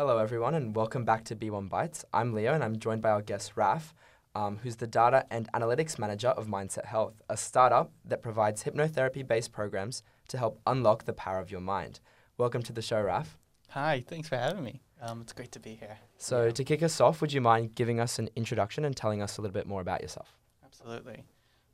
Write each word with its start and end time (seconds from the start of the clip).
Hello, 0.00 0.16
everyone, 0.16 0.54
and 0.54 0.74
welcome 0.74 1.04
back 1.04 1.24
to 1.24 1.36
B1 1.36 1.68
Bytes. 1.68 2.04
I'm 2.10 2.32
Leo, 2.32 2.54
and 2.54 2.64
I'm 2.64 2.78
joined 2.78 3.02
by 3.02 3.10
our 3.10 3.20
guest, 3.20 3.52
Raf, 3.54 3.94
um, 4.34 4.56
who's 4.62 4.76
the 4.76 4.86
Data 4.86 5.26
and 5.30 5.46
Analytics 5.52 5.98
Manager 5.98 6.28
of 6.28 6.46
Mindset 6.46 6.86
Health, 6.86 7.20
a 7.28 7.36
startup 7.36 7.92
that 8.06 8.22
provides 8.22 8.64
hypnotherapy 8.64 9.28
based 9.28 9.52
programs 9.52 10.02
to 10.28 10.38
help 10.38 10.58
unlock 10.66 11.04
the 11.04 11.12
power 11.12 11.38
of 11.38 11.50
your 11.50 11.60
mind. 11.60 12.00
Welcome 12.40 12.62
to 12.62 12.72
the 12.72 12.80
show, 12.80 13.02
Raf. 13.02 13.36
Hi, 13.68 14.02
thanks 14.08 14.26
for 14.26 14.36
having 14.38 14.64
me. 14.64 14.80
Um, 15.02 15.20
it's 15.20 15.34
great 15.34 15.52
to 15.52 15.60
be 15.60 15.74
here. 15.74 15.98
So, 16.16 16.46
Yeah. 16.46 16.52
to 16.52 16.64
kick 16.64 16.82
us 16.82 16.98
off, 16.98 17.20
would 17.20 17.34
you 17.34 17.42
mind 17.42 17.74
giving 17.74 18.00
us 18.00 18.18
an 18.18 18.30
introduction 18.34 18.82
and 18.86 18.96
telling 18.96 19.20
us 19.20 19.36
a 19.36 19.42
little 19.42 19.52
bit 19.52 19.66
more 19.66 19.82
about 19.82 20.00
yourself? 20.00 20.38
Absolutely. 20.64 21.24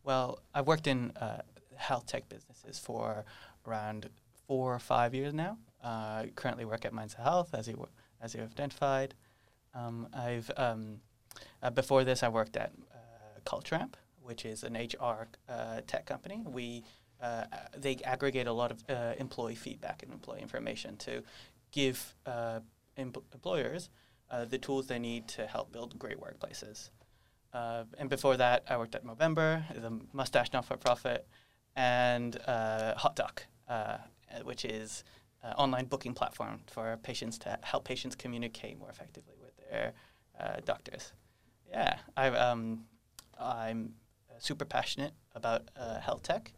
Well, 0.02 0.40
I've 0.52 0.66
worked 0.66 0.88
in 0.88 1.12
uh, 1.18 1.42
health 1.76 2.06
tech 2.06 2.28
businesses 2.28 2.80
for 2.80 3.24
around 3.64 4.10
four 4.48 4.74
or 4.74 4.80
five 4.80 5.14
years 5.14 5.32
now. 5.32 5.56
Uh, 5.84 5.86
I 6.24 6.32
currently 6.34 6.64
work 6.64 6.84
at 6.84 6.92
Mindset 6.92 7.22
Health, 7.22 7.54
as 7.54 7.68
you 7.68 7.74
w- 7.74 7.92
as 8.20 8.34
you 8.34 8.42
identified. 8.42 9.14
Um, 9.72 10.08
I've 10.12 10.50
um, 10.56 11.00
uh, 11.62 11.70
before 11.70 12.02
this, 12.02 12.24
I 12.24 12.28
worked 12.28 12.56
at 12.56 12.72
uh, 12.92 13.38
CultureAmp, 13.44 13.94
which 14.20 14.44
is 14.44 14.64
an 14.64 14.74
HR 14.74 15.28
uh, 15.48 15.82
tech 15.86 16.06
company. 16.06 16.42
We 16.44 16.82
uh, 17.20 17.44
they 17.76 17.96
aggregate 18.04 18.46
a 18.46 18.52
lot 18.52 18.70
of 18.70 18.84
uh, 18.88 19.14
employee 19.18 19.54
feedback 19.54 20.02
and 20.02 20.12
employee 20.12 20.40
information 20.42 20.96
to 20.98 21.22
give 21.72 22.14
uh, 22.26 22.60
em- 22.96 23.12
employers 23.32 23.90
uh, 24.30 24.44
the 24.44 24.58
tools 24.58 24.86
they 24.86 24.98
need 24.98 25.26
to 25.28 25.46
help 25.46 25.72
build 25.72 25.98
great 25.98 26.18
workplaces. 26.20 26.90
And 27.98 28.10
before 28.10 28.36
that, 28.36 28.64
I 28.68 28.76
worked 28.76 28.94
at 28.94 29.02
Movember, 29.02 29.62
the 29.74 29.98
mustache 30.12 30.52
not-for-profit, 30.52 31.26
and 31.74 32.36
Hot 32.46 33.16
Doc, 33.16 33.46
which 34.42 34.66
is 34.66 35.04
an 35.42 35.52
online 35.54 35.86
booking 35.86 36.12
platform 36.12 36.60
for 36.66 36.98
patients 37.02 37.38
to 37.38 37.58
help 37.62 37.84
patients 37.84 38.14
communicate 38.14 38.78
more 38.78 38.90
effectively 38.90 39.36
with 39.40 39.52
their 39.70 39.94
doctors. 40.66 41.12
Yeah, 41.70 41.96
I, 42.14 42.28
um, 42.28 42.84
I'm 43.40 43.94
super 44.38 44.66
passionate 44.66 45.12
about 45.34 45.62
uh, 45.76 46.00
health 46.00 46.22
tech. 46.22 46.52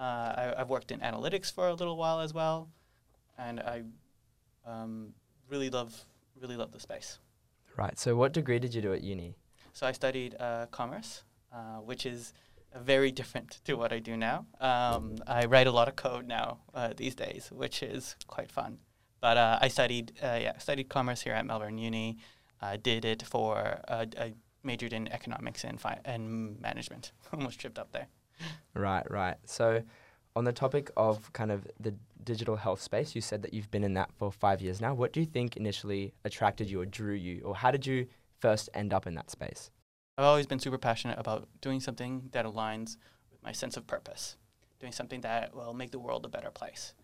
Uh, 0.00 0.02
I, 0.02 0.54
I've 0.58 0.70
worked 0.70 0.90
in 0.90 1.00
analytics 1.00 1.52
for 1.52 1.68
a 1.68 1.74
little 1.74 1.96
while 1.96 2.20
as 2.20 2.32
well, 2.32 2.70
and 3.36 3.60
I 3.60 3.82
um, 4.66 5.12
really 5.48 5.68
love 5.68 6.04
really 6.40 6.56
love 6.56 6.72
the 6.72 6.80
space. 6.80 7.18
Right. 7.76 7.98
So, 7.98 8.16
what 8.16 8.32
degree 8.32 8.58
did 8.58 8.74
you 8.74 8.82
do 8.82 8.92
at 8.92 9.02
uni? 9.02 9.36
So 9.72 9.86
I 9.86 9.92
studied 9.92 10.36
uh, 10.40 10.66
commerce, 10.70 11.22
uh, 11.52 11.78
which 11.78 12.06
is 12.06 12.32
very 12.76 13.10
different 13.10 13.60
to 13.64 13.74
what 13.74 13.92
I 13.92 13.98
do 13.98 14.16
now. 14.16 14.46
Um, 14.60 15.16
I 15.26 15.46
write 15.46 15.66
a 15.66 15.72
lot 15.72 15.88
of 15.88 15.96
code 15.96 16.26
now 16.26 16.58
uh, 16.74 16.92
these 16.96 17.14
days, 17.14 17.50
which 17.52 17.82
is 17.82 18.16
quite 18.26 18.50
fun. 18.50 18.78
But 19.20 19.36
uh, 19.36 19.58
I 19.60 19.68
studied, 19.68 20.12
uh, 20.22 20.38
yeah, 20.40 20.58
studied 20.58 20.88
commerce 20.88 21.22
here 21.22 21.34
at 21.34 21.44
Melbourne 21.44 21.78
Uni. 21.78 22.18
I 22.60 22.76
did 22.76 23.04
it 23.04 23.22
for, 23.22 23.80
uh, 23.88 24.06
I 24.18 24.34
majored 24.62 24.92
in 24.92 25.08
economics 25.08 25.64
and, 25.64 25.80
fi- 25.80 26.00
and 26.04 26.60
management. 26.60 27.12
Almost 27.32 27.60
tripped 27.60 27.78
up 27.78 27.92
there. 27.92 28.08
Right, 28.74 29.08
right. 29.10 29.36
So, 29.44 29.82
on 30.36 30.44
the 30.44 30.52
topic 30.52 30.90
of 30.96 31.32
kind 31.32 31.50
of 31.50 31.66
the 31.80 31.94
digital 32.24 32.56
health 32.56 32.80
space, 32.80 33.14
you 33.14 33.20
said 33.20 33.42
that 33.42 33.52
you've 33.52 33.70
been 33.70 33.82
in 33.82 33.94
that 33.94 34.10
for 34.16 34.30
five 34.30 34.60
years 34.62 34.80
now. 34.80 34.94
What 34.94 35.12
do 35.12 35.20
you 35.20 35.26
think 35.26 35.56
initially 35.56 36.12
attracted 36.24 36.70
you 36.70 36.80
or 36.80 36.86
drew 36.86 37.14
you, 37.14 37.42
or 37.44 37.56
how 37.56 37.70
did 37.70 37.86
you 37.86 38.06
first 38.38 38.68
end 38.74 38.92
up 38.92 39.06
in 39.06 39.14
that 39.14 39.30
space? 39.30 39.70
I've 40.16 40.24
always 40.24 40.46
been 40.46 40.58
super 40.58 40.78
passionate 40.78 41.18
about 41.18 41.48
doing 41.60 41.80
something 41.80 42.28
that 42.32 42.44
aligns 42.44 42.96
with 43.30 43.42
my 43.42 43.52
sense 43.52 43.76
of 43.76 43.86
purpose, 43.86 44.36
doing 44.78 44.92
something 44.92 45.22
that 45.22 45.54
will 45.54 45.74
make 45.74 45.90
the 45.90 45.98
world 45.98 46.24
a 46.24 46.28
better 46.28 46.50
place. 46.50 46.94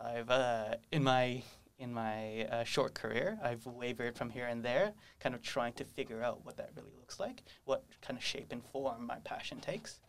I've 0.00 0.30
uh, 0.30 0.76
in 0.92 1.02
my 1.02 1.42
in 1.78 1.92
my 1.92 2.44
uh, 2.44 2.64
short 2.64 2.94
career, 2.94 3.38
I've 3.42 3.64
wavered 3.66 4.16
from 4.16 4.30
here 4.30 4.46
and 4.46 4.64
there, 4.64 4.92
kind 5.20 5.34
of 5.34 5.42
trying 5.42 5.72
to 5.74 5.84
figure 5.84 6.22
out 6.22 6.44
what 6.44 6.56
that 6.56 6.70
really 6.76 6.92
looks 6.98 7.20
like, 7.20 7.42
what 7.64 7.84
kind 8.02 8.18
of 8.18 8.24
shape 8.24 8.48
and 8.50 8.64
form 8.64 9.06
my 9.06 9.18
passion 9.24 9.60
takes. 9.60 10.00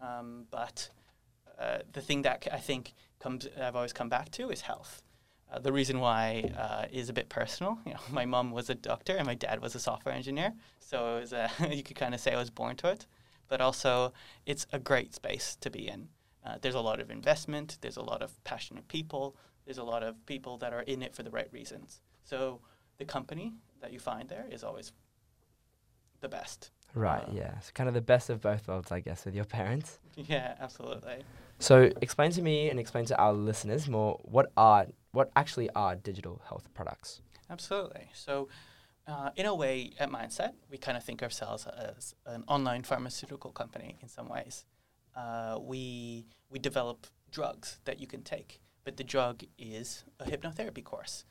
Um, 0.00 0.46
but 0.50 0.90
uh, 1.58 1.78
the 1.92 2.00
thing 2.00 2.22
that 2.22 2.46
I 2.52 2.58
think 2.58 2.94
comes, 3.18 3.48
I've 3.60 3.76
always 3.76 3.92
come 3.92 4.08
back 4.08 4.30
to 4.32 4.50
is 4.50 4.62
health. 4.62 5.02
Uh, 5.50 5.58
the 5.60 5.72
reason 5.72 6.00
why 6.00 6.50
uh, 6.58 6.86
is 6.90 7.08
a 7.08 7.12
bit 7.12 7.28
personal. 7.28 7.78
You 7.86 7.94
know, 7.94 8.00
my 8.10 8.26
mom 8.26 8.50
was 8.50 8.68
a 8.68 8.74
doctor 8.74 9.16
and 9.16 9.26
my 9.26 9.34
dad 9.34 9.62
was 9.62 9.74
a 9.74 9.80
software 9.80 10.14
engineer, 10.14 10.52
so 10.80 11.16
it 11.16 11.20
was 11.20 11.32
a, 11.32 11.50
you 11.70 11.82
could 11.82 11.96
kind 11.96 12.14
of 12.14 12.20
say 12.20 12.32
I 12.32 12.38
was 12.38 12.50
born 12.50 12.76
to 12.76 12.88
it. 12.90 13.06
But 13.48 13.60
also, 13.60 14.12
it's 14.44 14.66
a 14.72 14.78
great 14.78 15.14
space 15.14 15.56
to 15.60 15.70
be 15.70 15.86
in. 15.86 16.08
Uh, 16.44 16.56
there's 16.60 16.74
a 16.74 16.80
lot 16.80 17.00
of 17.00 17.10
investment. 17.10 17.78
There's 17.80 17.96
a 17.96 18.02
lot 18.02 18.22
of 18.22 18.42
passionate 18.44 18.88
people. 18.88 19.36
There's 19.64 19.78
a 19.78 19.84
lot 19.84 20.02
of 20.02 20.24
people 20.26 20.58
that 20.58 20.72
are 20.72 20.82
in 20.82 21.02
it 21.02 21.14
for 21.14 21.22
the 21.22 21.30
right 21.30 21.48
reasons. 21.52 22.00
So 22.24 22.60
the 22.98 23.04
company 23.04 23.52
that 23.80 23.92
you 23.92 24.00
find 24.00 24.28
there 24.28 24.46
is 24.50 24.64
always 24.64 24.92
the 26.20 26.28
best. 26.28 26.70
Right, 26.96 27.22
Uh, 27.28 27.32
yeah. 27.32 27.58
So, 27.60 27.70
kind 27.74 27.88
of 27.88 27.94
the 27.94 28.00
best 28.00 28.30
of 28.30 28.40
both 28.40 28.66
worlds, 28.66 28.90
I 28.90 29.00
guess, 29.00 29.24
with 29.26 29.34
your 29.34 29.44
parents. 29.58 29.98
Yeah, 30.16 30.54
absolutely. 30.58 31.24
So, 31.58 31.90
explain 32.00 32.30
to 32.32 32.42
me 32.42 32.70
and 32.70 32.80
explain 32.80 33.04
to 33.06 33.16
our 33.18 33.32
listeners 33.32 33.86
more 33.86 34.18
what 34.22 34.50
are 34.56 34.86
what 35.12 35.30
actually 35.36 35.68
are 35.70 35.94
digital 35.94 36.40
health 36.48 36.66
products. 36.74 37.20
Absolutely. 37.50 38.08
So, 38.14 38.48
uh, 39.06 39.30
in 39.36 39.46
a 39.46 39.54
way, 39.54 39.92
at 40.00 40.10
Mindset, 40.10 40.52
we 40.70 40.78
kind 40.78 40.96
of 40.96 41.04
think 41.04 41.22
ourselves 41.22 41.66
as 41.66 42.14
an 42.24 42.44
online 42.48 42.82
pharmaceutical 42.82 43.52
company 43.52 43.96
in 44.02 44.08
some 44.08 44.28
ways. 44.28 44.64
Uh, 45.14 45.58
we 45.60 46.26
we 46.50 46.58
develop 46.58 47.06
drugs 47.30 47.78
that 47.84 48.00
you 48.00 48.06
can 48.06 48.22
take, 48.22 48.60
but 48.84 48.96
the 48.96 49.04
drug 49.04 49.44
is 49.58 50.04
a 50.18 50.24
hypnotherapy 50.24 50.82
course. 50.82 51.24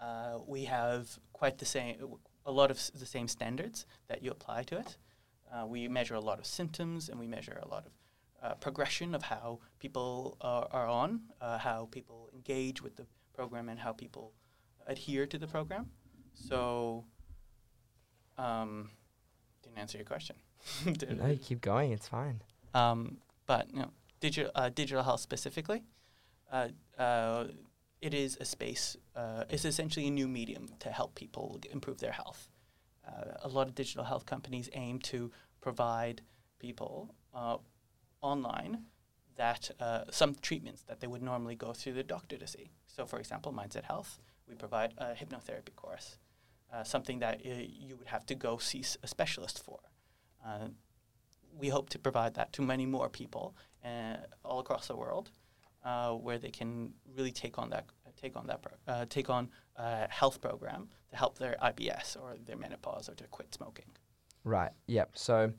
Uh, 0.00 0.38
we 0.46 0.64
have 0.64 1.18
quite 1.32 1.58
the 1.58 1.64
same, 1.64 1.96
a 2.46 2.52
lot 2.52 2.70
of 2.70 2.76
s- 2.76 2.90
the 2.90 3.06
same 3.06 3.28
standards 3.28 3.86
that 4.08 4.22
you 4.22 4.30
apply 4.30 4.62
to 4.64 4.78
it. 4.78 4.96
Uh, 5.52 5.66
we 5.66 5.88
measure 5.88 6.14
a 6.14 6.20
lot 6.20 6.38
of 6.38 6.46
symptoms, 6.46 7.08
and 7.08 7.18
we 7.18 7.26
measure 7.26 7.58
a 7.62 7.68
lot 7.68 7.86
of 7.86 7.92
uh, 8.42 8.54
progression 8.56 9.14
of 9.14 9.22
how 9.22 9.58
people 9.78 10.36
are, 10.40 10.68
are 10.70 10.86
on, 10.88 11.20
uh, 11.40 11.56
how 11.58 11.86
people 11.90 12.28
engage 12.34 12.82
with 12.82 12.96
the 12.96 13.06
program, 13.32 13.68
and 13.68 13.78
how 13.80 13.92
people 13.92 14.32
adhere 14.86 15.26
to 15.26 15.38
the 15.38 15.46
program. 15.46 15.90
So, 16.34 17.04
um, 18.36 18.90
didn't 19.62 19.78
answer 19.78 19.98
your 19.98 20.04
question. 20.06 20.36
No, 21.10 21.26
you 21.26 21.36
keep 21.36 21.60
going. 21.60 21.92
It's 21.92 22.08
fine. 22.08 22.42
um, 22.74 23.18
but 23.46 23.70
you 23.72 23.80
know, 23.80 23.90
digital 24.20 24.50
uh, 24.54 24.70
digital 24.70 25.02
health 25.02 25.20
specifically, 25.20 25.82
uh, 26.50 26.68
uh, 26.98 27.44
it 28.04 28.12
is 28.12 28.36
a 28.38 28.44
space. 28.44 28.98
Uh, 29.16 29.44
it's 29.48 29.64
essentially 29.64 30.06
a 30.06 30.10
new 30.10 30.28
medium 30.28 30.68
to 30.78 30.90
help 30.90 31.14
people 31.14 31.58
improve 31.72 32.00
their 32.00 32.12
health. 32.12 32.50
Uh, 33.08 33.32
a 33.42 33.48
lot 33.48 33.66
of 33.66 33.74
digital 33.74 34.04
health 34.04 34.26
companies 34.26 34.68
aim 34.74 34.98
to 34.98 35.30
provide 35.62 36.20
people 36.58 37.14
uh, 37.34 37.56
online 38.20 38.82
that 39.36 39.70
uh, 39.80 40.02
some 40.10 40.34
treatments 40.34 40.82
that 40.82 41.00
they 41.00 41.06
would 41.06 41.22
normally 41.22 41.54
go 41.54 41.72
through 41.72 41.94
the 41.94 42.02
doctor 42.02 42.36
to 42.36 42.46
see. 42.46 42.70
So, 42.86 43.06
for 43.06 43.18
example, 43.18 43.54
Mindset 43.54 43.84
Health, 43.84 44.20
we 44.46 44.54
provide 44.54 44.92
a 44.98 45.14
hypnotherapy 45.14 45.74
course, 45.74 46.18
uh, 46.70 46.84
something 46.84 47.20
that 47.20 47.40
uh, 47.46 47.54
you 47.66 47.96
would 47.96 48.08
have 48.08 48.26
to 48.26 48.34
go 48.34 48.58
see 48.58 48.84
a 49.02 49.08
specialist 49.08 49.64
for. 49.64 49.80
We 51.56 51.68
hope 51.68 51.88
to 51.90 51.98
provide 51.98 52.34
that 52.34 52.52
to 52.54 52.62
many 52.62 52.84
more 52.84 53.08
people 53.08 53.54
all 54.44 54.58
across 54.58 54.88
the 54.88 54.96
world, 54.96 55.30
uh, 55.84 56.12
where 56.12 56.38
they 56.38 56.50
can 56.50 56.92
really 57.16 57.32
take 57.32 57.58
on 57.58 57.70
that 57.70 57.86
take 58.16 58.36
on 58.36 58.46
that 58.46 58.62
pro- 58.62 58.94
uh, 58.94 59.04
take 59.08 59.28
on 59.28 59.50
a 59.76 60.08
health 60.08 60.40
program 60.40 60.88
to 61.10 61.16
help 61.16 61.38
their 61.38 61.56
IBS 61.62 62.16
or 62.20 62.36
their 62.46 62.56
menopause 62.56 63.08
or 63.08 63.14
to 63.14 63.24
quit 63.24 63.52
smoking. 63.54 63.86
Right. 64.44 64.70
Yep. 64.86 65.10
So, 65.14 65.52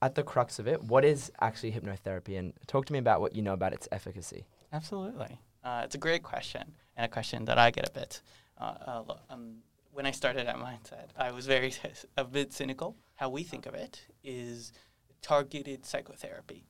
at 0.00 0.14
the 0.14 0.22
crux 0.22 0.58
of 0.58 0.66
it, 0.66 0.82
what 0.82 1.04
is 1.04 1.30
actually 1.40 1.72
hypnotherapy? 1.72 2.38
And 2.38 2.52
talk 2.66 2.86
to 2.86 2.92
me 2.92 2.98
about 2.98 3.20
what 3.20 3.34
you 3.34 3.42
know 3.42 3.52
about 3.52 3.72
its 3.72 3.88
efficacy. 3.92 4.46
Absolutely. 4.72 5.38
Uh, 5.62 5.82
it's 5.84 5.94
a 5.94 5.98
great 5.98 6.22
question, 6.22 6.74
and 6.96 7.04
a 7.04 7.08
question 7.08 7.44
that 7.44 7.58
I 7.58 7.70
get 7.70 7.88
a 7.88 7.92
bit. 7.92 8.20
Uh, 8.58 9.04
um, 9.30 9.58
when 9.92 10.06
I 10.06 10.10
started 10.10 10.46
at 10.46 10.56
Mindset, 10.56 11.10
I 11.16 11.30
was 11.30 11.46
very 11.46 11.72
a 12.16 12.24
bit 12.24 12.52
cynical. 12.52 12.96
How 13.14 13.28
we 13.28 13.42
think 13.44 13.66
of 13.66 13.74
it 13.74 14.00
is 14.24 14.72
targeted 15.20 15.86
psychotherapy. 15.86 16.64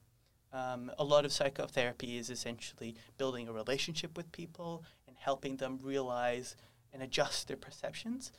Um, 0.53 0.91
a 0.99 1.05
lot 1.05 1.25
of 1.25 1.33
psychotherapy 1.33 2.19
is 2.19 2.29
essentially 2.29 2.95
building 3.17 3.49
a 3.49 3.53
relationship 3.53 4.17
with 4.17 4.31
people 4.33 4.85
and 5.09 5.17
helping 5.19 5.57
them 5.57 5.79
realize 5.83 6.57
and 6.93 7.03
adjust 7.03 7.49
their 7.49 7.57
perceptions. 7.57 8.33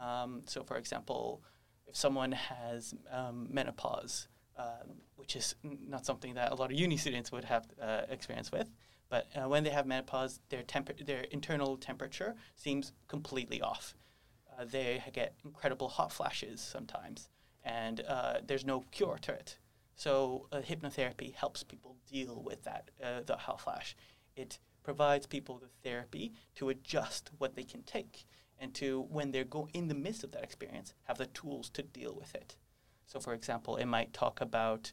Um, 0.00 0.42
so, 0.46 0.62
for 0.62 0.76
example, 0.76 1.42
if 1.86 1.96
someone 1.96 2.32
has 2.32 2.94
um, 3.10 3.48
menopause, 3.50 4.28
um, 4.56 5.00
which 5.16 5.34
is 5.34 5.54
n- 5.64 5.78
not 5.88 6.06
something 6.06 6.34
that 6.34 6.52
a 6.52 6.54
lot 6.54 6.70
of 6.70 6.78
uni 6.78 6.96
students 6.96 7.32
would 7.32 7.44
have 7.44 7.66
uh, 7.82 8.02
experience 8.08 8.52
with. 8.52 8.70
But 9.08 9.26
uh, 9.34 9.48
when 9.48 9.64
they 9.64 9.70
have 9.70 9.86
menopause, 9.86 10.40
their 10.50 10.62
temper- 10.62 10.94
their 11.04 11.22
internal 11.30 11.76
temperature 11.76 12.34
seems 12.56 12.92
completely 13.08 13.60
off. 13.62 13.94
Uh, 14.58 14.64
they 14.64 15.02
get 15.12 15.34
incredible 15.44 15.88
hot 15.88 16.12
flashes 16.12 16.60
sometimes, 16.60 17.28
and 17.64 18.02
uh, 18.06 18.34
there's 18.46 18.66
no 18.66 18.84
cure 18.90 19.18
to 19.22 19.32
it. 19.32 19.58
So 19.98 20.46
uh, 20.52 20.58
hypnotherapy 20.58 21.34
helps 21.34 21.64
people 21.64 21.96
deal 22.08 22.40
with 22.46 22.62
that 22.62 22.90
uh, 23.02 23.22
the 23.26 23.36
hot 23.36 23.60
flash. 23.60 23.96
It 24.36 24.60
provides 24.84 25.26
people 25.26 25.58
the 25.58 25.66
therapy 25.82 26.32
to 26.54 26.68
adjust 26.68 27.30
what 27.38 27.56
they 27.56 27.64
can 27.64 27.82
take 27.82 28.24
and 28.60 28.72
to 28.74 29.06
when 29.10 29.32
they're 29.32 29.42
go 29.42 29.68
in 29.74 29.88
the 29.88 29.96
midst 29.96 30.22
of 30.22 30.30
that 30.32 30.44
experience 30.44 30.94
have 31.04 31.18
the 31.18 31.26
tools 31.26 31.68
to 31.70 31.82
deal 31.82 32.14
with 32.16 32.32
it. 32.36 32.54
So, 33.06 33.18
for 33.18 33.34
example, 33.34 33.74
it 33.74 33.86
might 33.86 34.12
talk 34.12 34.40
about 34.40 34.92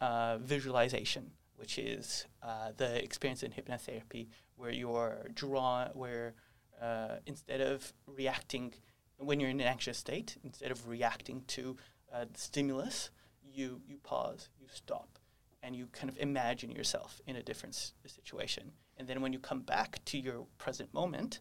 uh, 0.00 0.38
visualization, 0.38 1.30
which 1.54 1.78
is 1.78 2.26
uh, 2.42 2.72
the 2.76 3.00
experience 3.04 3.44
in 3.44 3.52
hypnotherapy 3.52 4.26
where 4.56 4.72
you're 4.72 5.28
drawn, 5.32 5.90
where 5.92 6.34
uh, 6.82 7.16
instead 7.24 7.60
of 7.60 7.92
reacting 8.08 8.74
when 9.16 9.38
you're 9.38 9.50
in 9.50 9.60
an 9.60 9.66
anxious 9.66 9.98
state, 9.98 10.38
instead 10.42 10.72
of 10.72 10.88
reacting 10.88 11.44
to 11.46 11.76
uh, 12.12 12.24
the 12.32 12.40
stimulus, 12.40 13.10
you 13.42 13.80
you 13.86 13.96
pause, 13.98 14.48
you 14.60 14.66
stop, 14.72 15.18
and 15.62 15.74
you 15.76 15.86
kind 15.92 16.08
of 16.08 16.18
imagine 16.18 16.70
yourself 16.70 17.20
in 17.26 17.36
a 17.36 17.42
different 17.42 17.74
s- 17.74 17.92
situation. 18.06 18.72
And 18.96 19.08
then 19.08 19.20
when 19.22 19.32
you 19.32 19.38
come 19.38 19.60
back 19.62 20.04
to 20.06 20.18
your 20.18 20.46
present 20.58 20.92
moment, 20.94 21.40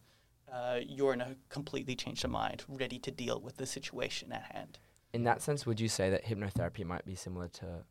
uh, 0.52 0.80
you're 0.86 1.14
in 1.14 1.22
a 1.22 1.36
completely 1.50 1.96
changed 1.96 2.28
mind, 2.28 2.64
ready 2.68 3.00
to 3.00 3.12
deal 3.12 3.40
with 3.40 3.58
the 3.58 3.66
situation 3.66 4.32
at 4.32 4.44
hand. 4.56 4.80
In 5.14 5.24
that 5.24 5.42
sense, 5.42 5.66
would 5.66 5.80
you 5.80 5.90
say 5.90 6.10
that 6.10 6.26
hypnotherapy 6.26 6.86
might 6.86 7.06
be 7.06 7.16
similar 7.16 7.48
to 7.50 7.84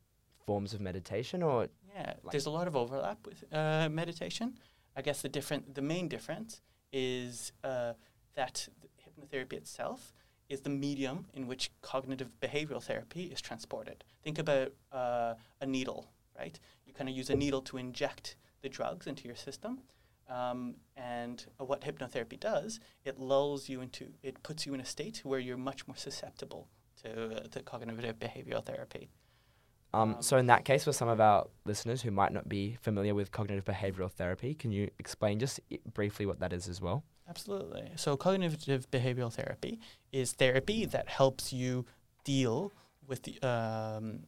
forms 0.47 0.73
of 0.75 0.81
meditation, 0.81 1.43
or 1.43 1.69
Yeah, 1.95 2.15
Like- 2.23 2.33
there's 2.33 2.47
a 2.47 2.51
lot 2.51 2.67
of 2.69 2.77
overlap 2.77 3.27
with 3.27 3.45
uh, 3.53 3.89
meditation. 3.91 4.59
I 4.97 5.03
guess 5.03 5.21
the 5.23 5.29
different, 5.29 5.75
the 5.75 5.83
main 5.83 6.09
difference 6.09 6.61
is 6.93 7.53
uh, 7.65 7.93
that 8.35 8.69
the 8.81 8.89
hypnotherapy 9.05 9.55
itself 9.55 10.13
is 10.49 10.61
the 10.63 10.71
medium 10.71 11.27
in 11.35 11.47
which 11.47 11.71
cognitive 11.83 12.31
behavioral 12.41 12.83
therapy 12.83 13.25
is 13.25 13.41
transported. 13.41 14.05
Think 14.23 14.39
about 14.39 14.73
uh, 14.93 15.35
a 15.61 15.67
needle, 15.67 16.09
right? 16.39 16.59
You 16.87 16.93
kind 16.93 17.09
of 17.09 17.17
use 17.17 17.31
a 17.31 17.37
needle 17.37 17.63
to 17.63 17.77
inject 17.77 18.37
the 18.63 18.69
drugs 18.69 19.07
into 19.07 19.27
your 19.27 19.37
system. 19.37 19.81
Um, 20.29 20.75
and 20.97 21.47
uh, 21.59 21.65
what 21.65 21.81
hypnotherapy 21.81 22.39
does, 22.39 22.81
it 23.05 23.19
lulls 23.19 23.69
you 23.69 23.81
into, 23.81 24.09
it 24.23 24.43
puts 24.43 24.67
you 24.67 24.75
in 24.75 24.81
a 24.81 24.85
state 24.85 25.23
where 25.25 25.39
you're 25.39 25.57
much 25.57 25.87
more 25.87 25.97
susceptible 25.97 26.69
to, 27.03 27.37
uh, 27.37 27.49
to 27.49 27.63
cognitive 27.63 28.19
behavioral 28.19 28.65
therapy. 28.65 29.09
Um, 29.95 30.17
Um, 30.17 30.23
so 30.23 30.37
in 30.37 30.47
that 30.47 30.67
case, 30.67 30.85
for 30.85 30.93
some 30.93 31.09
of 31.09 31.19
our 31.19 31.47
listeners 31.65 32.03
who 32.03 32.11
might 32.11 32.33
not 32.33 32.47
be 32.47 32.77
familiar 32.83 33.15
with 33.15 33.33
cognitive 33.33 33.65
behavioral 33.65 34.11
therapy, 34.11 34.55
can 34.55 34.71
you 34.71 34.91
explain 34.99 35.39
just 35.39 35.61
briefly 35.95 36.27
what 36.27 36.41
that 36.41 36.53
is 36.53 36.69
as 36.69 36.81
well? 36.81 37.05
Absolutely. 37.29 37.91
So, 37.97 38.17
cognitive 38.17 38.91
behavioral 38.91 39.33
therapy 39.33 39.79
is 40.13 40.33
therapy 40.33 40.87
that 40.87 41.09
helps 41.09 41.53
you 41.53 41.85
deal 42.25 42.73
with 43.07 43.23
the. 43.23 43.39
Um, 43.47 44.21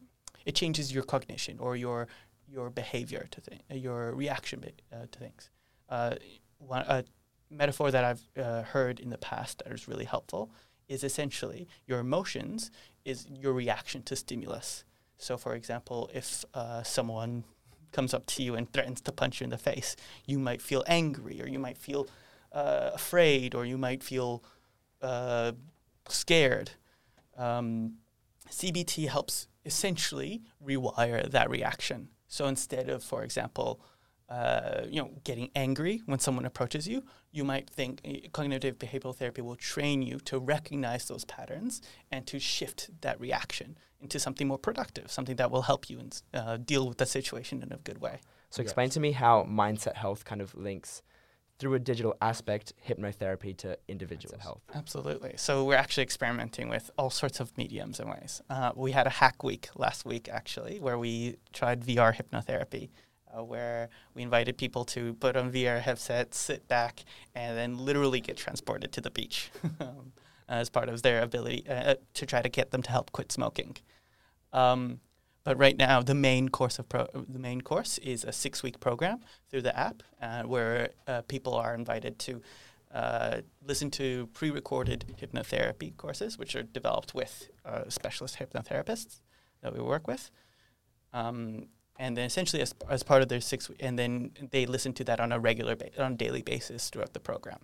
it 0.45 0.55
changes 0.55 0.93
your 0.93 1.03
cognition 1.03 1.57
or 1.59 1.75
your 1.75 2.07
your 2.47 2.69
behavior 2.69 3.27
to 3.31 3.41
things, 3.41 3.61
your 3.71 4.13
reaction 4.13 4.63
uh, 4.93 5.05
to 5.11 5.19
things. 5.19 5.49
Uh, 5.89 6.15
one 6.59 6.83
a 6.87 7.03
metaphor 7.49 7.89
that 7.91 8.03
I've 8.03 8.21
uh, 8.37 8.63
heard 8.63 8.99
in 8.99 9.09
the 9.09 9.17
past 9.17 9.63
that 9.63 9.73
is 9.73 9.87
really 9.87 10.05
helpful 10.05 10.51
is 10.87 11.03
essentially 11.03 11.67
your 11.87 11.99
emotions 11.99 12.69
is 13.03 13.25
your 13.29 13.53
reaction 13.53 14.03
to 14.03 14.15
stimulus. 14.15 14.83
So, 15.17 15.37
for 15.37 15.55
example, 15.55 16.09
if 16.13 16.45
uh, 16.53 16.83
someone 16.83 17.45
comes 17.91 18.13
up 18.13 18.25
to 18.25 18.43
you 18.43 18.55
and 18.55 18.71
threatens 18.71 19.01
to 19.01 19.11
punch 19.11 19.41
you 19.41 19.45
in 19.45 19.49
the 19.49 19.57
face, 19.57 19.95
you 20.25 20.37
might 20.37 20.61
feel 20.61 20.83
angry 20.87 21.41
or 21.41 21.47
you 21.47 21.59
might 21.59 21.77
feel 21.77 22.07
uh, 22.51 22.91
afraid 22.93 23.55
or 23.55 23.65
you 23.65 23.77
might 23.77 24.03
feel 24.03 24.43
uh, 25.01 25.53
scared. 26.07 26.71
Um, 27.37 27.95
CBT 28.49 29.07
helps 29.07 29.47
essentially 29.65 30.43
rewire 30.63 31.29
that 31.29 31.49
reaction. 31.49 32.09
So 32.27 32.45
instead 32.45 32.89
of, 32.89 33.03
for 33.03 33.23
example, 33.23 33.81
uh, 34.29 34.85
you 34.89 35.01
know, 35.01 35.11
getting 35.25 35.49
angry 35.55 36.01
when 36.05 36.17
someone 36.17 36.45
approaches 36.45 36.87
you, 36.87 37.03
you 37.31 37.43
might 37.43 37.69
think 37.69 37.99
eh, 38.05 38.19
cognitive 38.31 38.77
behavioral 38.77 39.13
therapy 39.13 39.41
will 39.41 39.57
train 39.57 40.01
you 40.01 40.19
to 40.19 40.39
recognize 40.39 41.07
those 41.09 41.25
patterns 41.25 41.81
and 42.11 42.25
to 42.25 42.39
shift 42.39 42.89
that 43.01 43.19
reaction 43.19 43.77
into 43.99 44.17
something 44.19 44.47
more 44.47 44.57
productive, 44.57 45.11
something 45.11 45.35
that 45.35 45.51
will 45.51 45.63
help 45.63 45.89
you 45.89 45.99
uh, 46.33 46.55
deal 46.57 46.87
with 46.87 46.97
the 46.97 47.05
situation 47.05 47.61
in 47.61 47.73
a 47.73 47.77
good 47.77 47.99
way. 47.99 48.21
So 48.49 48.61
explain 48.61 48.89
to 48.91 48.99
me 49.01 49.11
how 49.11 49.43
mindset 49.43 49.95
health 49.95 50.23
kind 50.23 50.41
of 50.41 50.55
links 50.55 51.01
through 51.61 51.75
a 51.75 51.79
digital 51.79 52.15
aspect 52.21 52.73
hypnotherapy 52.87 53.55
to 53.55 53.77
individuals. 53.87 54.41
health. 54.41 54.63
Absolutely. 54.73 55.33
So 55.37 55.63
we're 55.63 55.75
actually 55.75 56.01
experimenting 56.01 56.69
with 56.69 56.89
all 56.97 57.11
sorts 57.11 57.39
of 57.39 57.55
mediums 57.55 57.99
and 57.99 58.09
ways. 58.09 58.41
Uh, 58.49 58.71
we 58.75 58.91
had 58.91 59.05
a 59.05 59.11
hack 59.11 59.43
week 59.43 59.69
last 59.75 60.03
week, 60.03 60.27
actually, 60.27 60.79
where 60.79 60.97
we 60.97 61.35
tried 61.53 61.85
VR 61.85 62.15
hypnotherapy, 62.15 62.89
uh, 63.31 63.43
where 63.43 63.89
we 64.15 64.23
invited 64.23 64.57
people 64.57 64.83
to 64.85 65.13
put 65.13 65.37
on 65.37 65.51
VR 65.51 65.79
headsets, 65.79 66.39
sit 66.39 66.67
back, 66.67 67.03
and 67.35 67.55
then 67.55 67.77
literally 67.77 68.21
get 68.21 68.37
transported 68.37 68.91
to 68.93 68.99
the 68.99 69.11
beach 69.11 69.51
um, 69.79 70.11
as 70.49 70.67
part 70.67 70.89
of 70.89 71.03
their 71.03 71.21
ability 71.21 71.63
uh, 71.69 71.93
to 72.15 72.25
try 72.25 72.41
to 72.41 72.49
get 72.49 72.71
them 72.71 72.81
to 72.81 72.89
help 72.89 73.11
quit 73.11 73.31
smoking. 73.31 73.77
Um, 74.51 74.99
but 75.43 75.57
right 75.57 75.77
now, 75.77 76.01
the 76.01 76.13
main 76.13 76.49
course 76.49 76.79
of 76.79 76.87
pro- 76.87 77.07
the 77.13 77.39
main 77.39 77.61
course 77.61 77.97
is 77.99 78.23
a 78.23 78.31
six-week 78.31 78.79
program 78.79 79.19
through 79.49 79.63
the 79.63 79.77
app, 79.77 80.03
uh, 80.21 80.43
where 80.43 80.89
uh, 81.07 81.21
people 81.27 81.55
are 81.55 81.73
invited 81.73 82.19
to 82.19 82.41
uh, 82.93 83.37
listen 83.65 83.89
to 83.89 84.27
pre-recorded 84.33 85.15
hypnotherapy 85.19 85.95
courses, 85.97 86.37
which 86.37 86.55
are 86.55 86.63
developed 86.63 87.15
with 87.15 87.49
uh, 87.65 87.83
specialist 87.87 88.37
hypnotherapists 88.37 89.21
that 89.61 89.73
we 89.73 89.81
work 89.81 90.07
with. 90.07 90.29
Um, 91.13 91.67
and 91.97 92.17
then 92.17 92.25
essentially, 92.25 92.61
as, 92.61 92.73
as 92.89 93.03
part 93.03 93.21
of 93.21 93.29
their 93.29 93.41
six, 93.41 93.69
and 93.79 93.97
then 93.97 94.31
they 94.51 94.65
listen 94.65 94.93
to 94.93 95.03
that 95.05 95.19
on 95.19 95.31
a 95.31 95.39
regular, 95.39 95.75
ba- 95.75 96.03
on 96.03 96.13
a 96.13 96.15
daily 96.15 96.41
basis 96.41 96.89
throughout 96.89 97.13
the 97.13 97.19
program. 97.19 97.59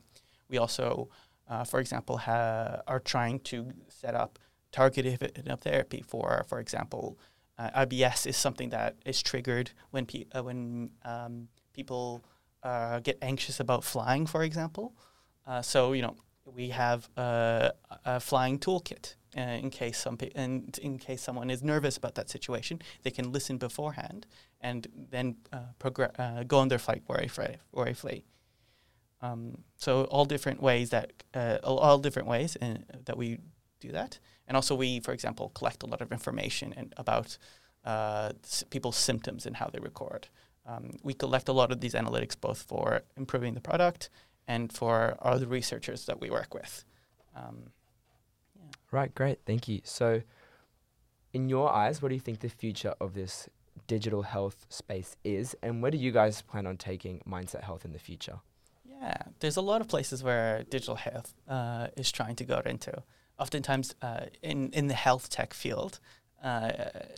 We 0.49 0.57
also, 0.57 1.09
uh, 1.49 1.63
for 1.63 1.79
example, 1.79 2.17
ha- 2.17 2.81
are 2.87 2.99
trying 2.99 3.39
to 3.41 3.71
set 3.87 4.15
up 4.15 4.39
targeted 4.71 5.19
hypnotherapy 5.19 6.05
for, 6.05 6.45
for 6.47 6.59
example, 6.59 7.17
uh, 7.57 7.85
IBS 7.85 8.27
is 8.27 8.37
something 8.37 8.69
that 8.69 8.95
is 9.05 9.21
triggered 9.21 9.71
when 9.91 10.05
pe- 10.05 10.25
uh, 10.33 10.43
when 10.43 10.91
um, 11.03 11.47
people 11.73 12.23
uh, 12.63 12.99
get 12.99 13.17
anxious 13.21 13.59
about 13.59 13.83
flying, 13.83 14.25
for 14.25 14.43
example. 14.43 14.95
Uh, 15.45 15.61
so 15.61 15.93
you 15.93 16.01
know 16.01 16.15
we 16.45 16.69
have 16.69 17.09
uh, 17.17 17.69
a 18.05 18.19
flying 18.19 18.57
toolkit 18.59 19.15
uh, 19.37 19.41
in 19.41 19.69
case 19.69 19.97
some 19.97 20.17
pe- 20.17 20.31
and 20.35 20.77
in 20.79 20.97
case 20.97 21.21
someone 21.21 21.49
is 21.49 21.63
nervous 21.63 21.97
about 21.97 22.15
that 22.15 22.29
situation, 22.29 22.81
they 23.03 23.11
can 23.11 23.31
listen 23.31 23.57
beforehand 23.57 24.25
and 24.61 24.87
then 25.11 25.35
progr- 25.79 26.47
go 26.47 26.57
on 26.59 26.67
their 26.67 26.79
flight 26.79 27.03
worry 27.07 27.27
free, 27.27 27.57
worry 27.71 27.93
free. 27.93 28.25
Um, 29.21 29.63
so 29.75 30.03
all 30.05 30.25
different 30.25 30.61
ways 30.61 30.91
that 30.91 31.11
all, 31.63 31.97
different 31.97 32.27
ways 32.27 32.55
uh, 32.61 32.75
that 33.05 33.17
we 33.17 33.39
do 33.79 33.91
that, 33.91 34.19
and 34.47 34.55
also 34.57 34.75
we, 34.75 34.99
for 34.99 35.13
example, 35.13 35.49
collect 35.49 35.83
a 35.83 35.85
lot 35.87 36.01
of 36.01 36.11
information 36.11 36.73
and 36.77 36.93
about 36.97 37.37
uh, 37.85 38.31
s- 38.43 38.63
people's 38.69 38.97
symptoms 38.97 39.45
and 39.45 39.55
how 39.57 39.67
they 39.67 39.79
record. 39.79 40.27
Um, 40.65 40.91
we 41.03 41.13
collect 41.13 41.47
a 41.47 41.53
lot 41.53 41.71
of 41.71 41.79
these 41.79 41.93
analytics 41.93 42.35
both 42.39 42.61
for 42.61 43.01
improving 43.15 43.53
the 43.53 43.61
product 43.61 44.09
and 44.47 44.71
for 44.73 45.17
other 45.21 45.45
researchers 45.45 46.05
that 46.05 46.19
we 46.19 46.29
work 46.29 46.53
with. 46.53 46.83
Um, 47.35 47.71
Right, 48.91 49.13
great. 49.13 49.39
Thank 49.45 49.67
you. 49.67 49.81
So, 49.83 50.21
in 51.33 51.49
your 51.49 51.71
eyes, 51.71 52.01
what 52.01 52.07
do 52.09 52.15
you 52.15 52.21
think 52.21 52.39
the 52.39 52.49
future 52.49 52.93
of 53.01 53.13
this 53.13 53.49
digital 53.85 54.23
health 54.23 54.65
space 54.69 55.15
is, 55.23 55.55
and 55.61 55.81
where 55.81 55.91
do 55.91 55.97
you 55.97 56.11
guys 56.11 56.41
plan 56.41 56.65
on 56.65 56.77
taking 56.77 57.21
mindset 57.27 57.63
health 57.63 57.83
in 57.85 57.91
the 57.91 57.99
future? 57.99 58.39
Yeah, 58.85 59.17
there's 59.39 59.57
a 59.57 59.61
lot 59.61 59.81
of 59.81 59.87
places 59.87 60.23
where 60.23 60.63
digital 60.63 60.95
health 60.95 61.33
uh, 61.47 61.87
is 61.97 62.11
trying 62.11 62.35
to 62.37 62.45
go 62.45 62.59
into. 62.65 63.03
Oftentimes, 63.39 63.95
uh, 64.01 64.25
in 64.41 64.71
in 64.71 64.87
the 64.87 64.93
health 64.93 65.29
tech 65.29 65.53
field, 65.53 65.99
uh, 66.43 66.71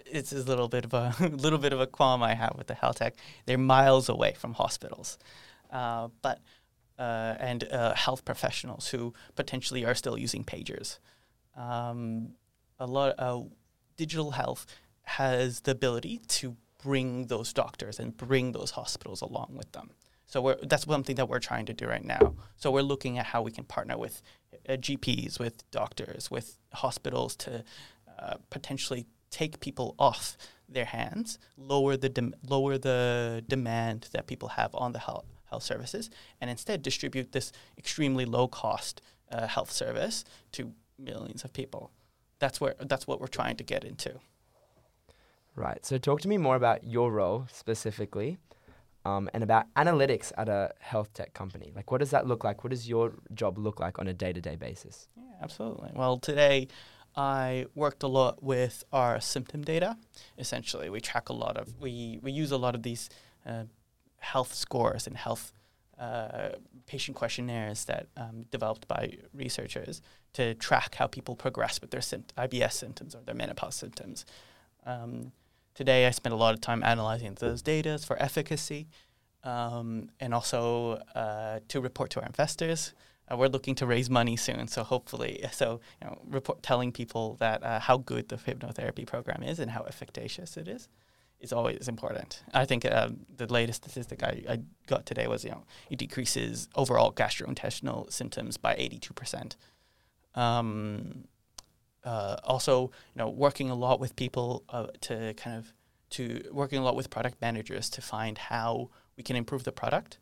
it's 0.06 0.32
a 0.32 0.44
little 0.44 0.68
bit 0.68 0.86
of 0.86 0.94
a 0.94 1.14
little 1.32 1.60
bit 1.60 1.74
of 1.74 1.80
a 1.80 1.88
qualm 1.88 2.24
I 2.24 2.36
have 2.36 2.56
with 2.58 2.68
the 2.68 2.74
health 2.74 2.98
tech. 2.98 3.16
They're 3.46 3.58
miles 3.58 4.10
away 4.10 4.34
from 4.34 4.54
hospitals, 4.54 5.18
uh, 5.72 6.10
but 6.22 6.40
uh, 6.98 7.36
and 7.40 7.64
uh, 7.72 7.96
health 7.96 8.26
professionals 8.26 8.90
who 8.90 9.14
potentially 9.36 9.86
are 9.86 9.96
still 9.96 10.18
using 10.18 10.44
pagers. 10.44 11.00
Um, 11.56 12.34
a 12.78 12.86
lot 12.86 13.16
uh, 13.18 13.42
digital 13.98 14.32
health 14.32 14.66
has 15.04 15.62
the 15.62 15.72
ability 15.72 16.22
to 16.28 16.56
bring 16.82 17.28
those 17.28 17.54
doctors 17.54 18.00
and 18.00 18.16
bring 18.16 18.52
those 18.52 18.72
hospitals 18.72 19.22
along 19.22 19.56
with 19.56 19.72
them. 19.72 19.92
So 20.30 20.42
we're, 20.42 20.58
that's 20.62 20.86
one 20.86 21.04
thing 21.04 21.16
that 21.16 21.28
we're 21.28 21.40
trying 21.40 21.66
to 21.66 21.74
do 21.74 21.88
right 21.88 22.06
now. 22.06 22.36
So 22.56 22.70
we're 22.70 22.84
looking 22.84 23.18
at 23.18 23.26
how 23.26 23.42
we 23.42 23.50
can 23.50 23.64
partner 23.64 23.98
with 23.98 24.22
uh, 24.70 24.74
GPs, 24.74 25.40
with 25.40 25.70
doctors, 25.72 26.30
with 26.30 26.60
hospitals 26.74 27.36
to 27.38 27.64
uh, 28.20 28.36
potentially 28.52 29.08
take 29.32 29.60
people 29.60 29.96
off 29.98 30.38
their 30.68 30.86
hands, 30.86 31.40
lower 31.58 31.98
the 31.98 32.32
lower 32.48 32.78
the 32.78 33.44
demand 33.48 34.10
that 34.12 34.28
people 34.28 34.50
have 34.50 34.70
on 34.76 34.92
the 34.92 35.00
health 35.00 35.26
health 35.50 35.64
services, 35.64 36.12
and 36.40 36.52
instead 36.52 36.84
distribute 36.84 37.32
this 37.32 37.52
extremely 37.76 38.26
low 38.26 38.48
cost 38.48 39.02
uh, 39.32 39.48
health 39.48 39.72
service 39.72 40.26
to 40.52 40.74
millions 41.00 41.44
of 41.44 41.54
people. 41.54 41.90
That's 42.38 42.62
where 42.62 42.76
that's 42.82 43.08
what 43.08 43.20
we're 43.20 43.28
trying 43.28 43.56
to 43.56 43.64
get 43.64 43.84
into. 43.84 44.20
Right. 45.56 45.84
So 45.84 45.98
talk 45.98 46.22
to 46.22 46.28
me 46.28 46.38
more 46.38 46.56
about 46.56 46.84
your 46.84 47.12
role 47.12 47.48
specifically. 47.52 48.38
Um, 49.06 49.30
and 49.34 49.44
about 49.44 49.74
analytics 49.76 50.34
at 50.38 50.50
a 50.50 50.74
health 50.80 51.14
tech 51.14 51.34
company. 51.34 51.72
Like, 51.74 51.90
what 51.90 52.00
does 52.00 52.10
that 52.12 52.28
look 52.28 52.44
like? 52.44 52.66
What 52.66 52.72
does 52.72 52.90
your 52.90 53.14
job 53.34 53.58
look 53.58 53.80
like 53.80 53.98
on 53.98 54.08
a 54.08 54.14
day 54.14 54.34
to 54.34 54.42
day 54.42 54.58
basis? 54.58 55.08
Yeah, 55.16 55.24
absolutely. 55.42 55.92
Well, 55.96 56.18
today 56.18 56.68
I 57.16 57.66
worked 57.76 58.04
a 58.04 58.08
lot 58.08 58.44
with 58.44 58.84
our 58.92 59.22
symptom 59.22 59.64
data. 59.64 59.98
Essentially, 60.38 60.90
we 60.90 61.00
track 61.00 61.30
a 61.30 61.34
lot 61.34 61.58
of 61.58 61.80
we 61.80 62.20
we 62.22 62.32
use 62.32 62.52
a 62.52 62.58
lot 62.58 62.76
of 62.76 62.84
these 62.84 63.10
uh, 63.46 63.64
health 64.20 64.54
scores 64.54 65.08
and 65.08 65.16
health 65.18 65.54
uh, 66.00 66.50
patient 66.86 67.18
questionnaires 67.18 67.86
that 67.86 68.08
um, 68.16 68.46
developed 68.52 68.88
by 68.88 69.18
researchers 69.34 70.02
to 70.34 70.54
track 70.56 70.96
how 70.96 71.08
people 71.08 71.36
progress 71.36 71.82
with 71.82 71.92
their 71.92 72.02
IBS 72.02 72.74
symptoms 72.74 73.16
or 73.16 73.22
their 73.26 73.36
menopause 73.36 73.76
symptoms. 73.76 74.26
Um, 74.86 75.34
today, 75.80 76.06
I 76.06 76.12
spent 76.12 76.34
a 76.34 76.36
lot 76.36 76.54
of 76.54 76.60
time 76.60 76.84
analyzing 76.84 77.36
those 77.36 77.62
data 77.62 77.98
for 78.00 78.22
efficacy 78.22 78.90
um, 79.46 80.10
and 80.20 80.34
also 80.34 81.02
uh, 81.16 81.62
to 81.70 81.80
report 81.80 82.10
to 82.12 82.20
our 82.20 82.26
investors. 82.26 82.94
Uh, 83.32 83.38
we're 83.38 83.48
looking 83.48 83.76
to 83.76 83.86
raise 83.86 84.10
money 84.10 84.36
soon, 84.36 84.68
so 84.68 84.84
hopefully, 84.84 85.42
so 85.54 85.80
you 86.02 86.08
know, 86.08 86.20
report 86.28 86.62
telling 86.62 86.92
people 86.92 87.38
that 87.40 87.64
uh, 87.64 87.80
how 87.80 87.96
good 87.96 88.28
the 88.28 88.36
hypnotherapy 88.36 89.08
program 89.08 89.42
is 89.42 89.58
and 89.58 89.72
how 89.72 89.84
efficacious 89.84 90.58
it 90.58 90.68
is 90.68 90.90
is 91.40 91.54
always 91.54 91.88
important. 91.88 92.44
I 92.54 92.66
think 92.66 92.84
um, 92.92 93.26
the 93.38 93.48
latest 93.48 93.86
statistic 93.86 94.22
I, 94.22 94.44
I 94.50 94.60
got 94.88 95.06
today 95.06 95.28
was 95.28 95.46
you 95.46 95.52
know 95.52 95.64
it 95.90 95.98
decreases 95.98 96.68
overall 96.76 97.14
gastrointestinal 97.14 98.12
symptoms 98.12 98.58
by 98.58 98.76
eighty 98.78 99.00
two 99.00 99.14
percent. 99.14 99.56
Uh, 102.04 102.38
also, 102.44 102.84
you 102.84 103.20
know, 103.20 103.30
working 103.30 103.70
a 103.70 103.76
lot 103.76 104.00
with 104.00 104.16
people 104.16 104.64
uh, 104.70 104.88
to 105.02 105.34
kind 105.36 105.58
of 105.58 105.74
to 106.12 106.42
working 106.52 106.80
a 106.80 106.84
lot 106.84 106.96
with 106.96 107.10
product 107.10 107.40
managers 107.42 107.90
to 107.90 108.02
find 108.02 108.38
how 108.38 108.90
we 109.16 109.24
can 109.24 109.36
improve 109.36 109.64
the 109.64 109.72
product. 109.72 110.18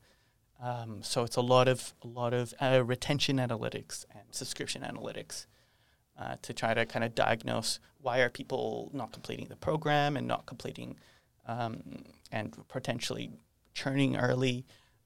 Um, 0.62 1.04
so 1.04 1.24
it's 1.24 1.36
a 1.36 1.42
lot 1.42 1.68
of 1.68 1.94
a 2.04 2.08
lot 2.08 2.34
of 2.34 2.54
uh, 2.60 2.84
retention 2.84 3.38
analytics 3.38 4.06
and 4.12 4.24
subscription 4.32 4.82
analytics 4.82 5.46
uh, 6.20 6.36
to 6.42 6.54
try 6.54 6.74
to 6.74 6.86
kind 6.86 7.06
of 7.06 7.14
diagnose 7.14 7.80
why 8.02 8.20
are 8.20 8.30
people 8.30 8.90
not 8.94 9.12
completing 9.12 9.48
the 9.48 9.56
program 9.56 10.18
and 10.18 10.28
not 10.28 10.46
completing 10.46 10.98
um, 11.48 12.06
and 12.32 12.56
potentially 12.68 13.32
churning 13.74 14.18
early. 14.18 14.66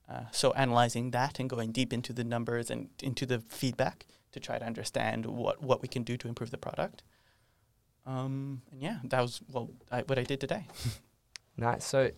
Uh, 0.10 0.24
so 0.32 0.52
analyzing 0.54 1.12
that 1.12 1.40
and 1.40 1.50
going 1.50 1.72
deep 1.72 1.94
into 1.94 2.14
the 2.14 2.24
numbers 2.24 2.70
and 2.70 2.90
into 3.02 3.26
the 3.26 3.40
feedback 3.40 4.06
to 4.32 4.40
try 4.40 4.58
to 4.60 4.66
understand 4.66 5.26
what, 5.26 5.62
what 5.62 5.82
we 5.82 5.88
can 5.88 6.04
do 6.04 6.18
to 6.18 6.28
improve 6.28 6.52
the 6.52 6.58
product. 6.58 7.04
Um, 8.06 8.62
and 8.72 8.82
yeah, 8.82 8.98
that 9.04 9.22
was 9.22 9.42
well 9.52 9.70
I, 9.92 10.02
what 10.02 10.18
I 10.18 10.24
did 10.24 10.40
today. 10.40 10.66
nice. 11.58 11.86
So, 11.86 12.12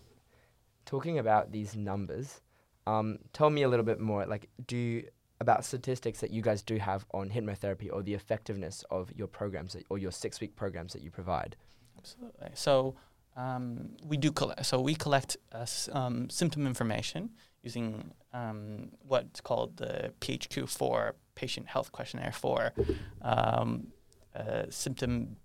talking 0.86 1.18
about 1.18 1.52
these 1.52 1.76
numbers, 1.76 2.40
um, 2.86 3.18
tell 3.32 3.50
me 3.50 3.62
a 3.62 3.68
little 3.68 3.84
bit 3.84 4.00
more. 4.00 4.24
Like, 4.24 4.48
do 4.66 4.76
you, 4.76 5.08
about 5.40 5.64
statistics 5.64 6.20
that 6.20 6.30
you 6.30 6.40
guys 6.40 6.62
do 6.62 6.76
have 6.78 7.04
on 7.12 7.28
hypnotherapy 7.28 7.90
or 7.92 8.02
the 8.02 8.14
effectiveness 8.14 8.84
of 8.90 9.12
your 9.14 9.26
programs 9.26 9.74
that, 9.74 9.84
or 9.90 9.98
your 9.98 10.12
six 10.12 10.40
week 10.40 10.56
programs 10.56 10.92
that 10.94 11.02
you 11.02 11.10
provide? 11.10 11.56
Absolutely. 11.98 12.48
So 12.54 12.94
um, 13.36 13.90
we 14.06 14.16
do 14.16 14.32
collect. 14.32 14.64
So 14.64 14.80
we 14.80 14.94
collect 14.94 15.36
uh, 15.54 15.58
s- 15.58 15.88
um, 15.92 16.30
symptom 16.30 16.66
information 16.66 17.30
using 17.64 18.12
um, 18.32 18.90
what's 19.08 19.40
called 19.40 19.78
the 19.78 20.12
PHQ-4 20.20 21.12
Patient 21.34 21.66
Health 21.66 21.90
Questionnaire 21.90 22.32
for 22.32 22.72
um, 23.22 23.88
symptom 24.68 25.36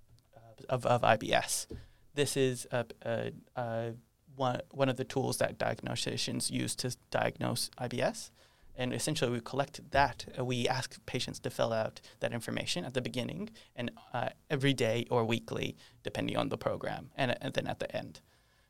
of, 0.68 0.86
of 0.86 1.02
IBS. 1.02 1.68
This 2.14 2.36
is 2.36 2.68
a, 2.72 2.86
a, 3.04 3.32
a 3.56 3.94
one, 4.36 4.62
one 4.72 4.90
of 4.90 4.98
the 4.98 5.04
tools 5.04 5.38
that 5.38 5.58
diagnosticians 5.58 6.52
use 6.52 6.76
to 6.78 6.96
diagnose 7.12 7.70
IBS. 7.80 8.32
And 8.76 8.94
essentially, 8.94 9.32
we 9.32 9.42
collect 9.42 9.92
that. 9.92 10.26
Uh, 10.38 10.46
we 10.46 10.68
ask 10.68 11.06
patients 11.06 11.40
to 11.40 11.50
fill 11.50 11.74
out 11.74 12.00
that 12.22 12.32
information 12.32 12.86
at 12.86 12.94
the 12.94 13.02
beginning 13.02 13.50
and 13.76 13.92
uh, 14.14 14.30
every 14.50 14.74
day 14.74 15.06
or 15.12 15.26
weekly, 15.26 15.76
depending 16.02 16.38
on 16.38 16.48
the 16.48 16.58
program, 16.58 17.12
and, 17.18 17.36
and 17.42 17.54
then 17.54 17.68
at 17.68 17.80
the 17.80 17.94
end. 17.94 18.22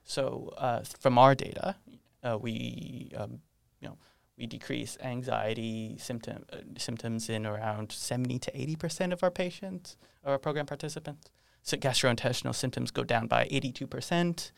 So, 0.03 0.51
uh, 0.57 0.81
from 0.99 1.19
our 1.19 1.35
data, 1.35 1.75
uh, 2.23 2.37
we 2.39 3.11
um, 3.15 3.39
you 3.79 3.87
know 3.87 3.97
we 4.37 4.45
decrease 4.47 4.97
anxiety 5.01 5.97
symptom 5.99 6.45
uh, 6.51 6.57
symptoms 6.77 7.29
in 7.29 7.45
around 7.45 7.91
seventy 7.91 8.39
to 8.39 8.59
eighty 8.59 8.75
percent 8.75 9.13
of 9.13 9.23
our 9.23 9.31
patients 9.31 9.97
or 10.23 10.33
our 10.33 10.39
program 10.39 10.65
participants. 10.65 11.29
So 11.61 11.77
gastrointestinal 11.77 12.55
symptoms 12.55 12.91
go 12.91 13.03
down 13.03 13.27
by 13.27 13.47
eighty 13.49 13.71
two 13.71 13.87
percent. 13.87 14.51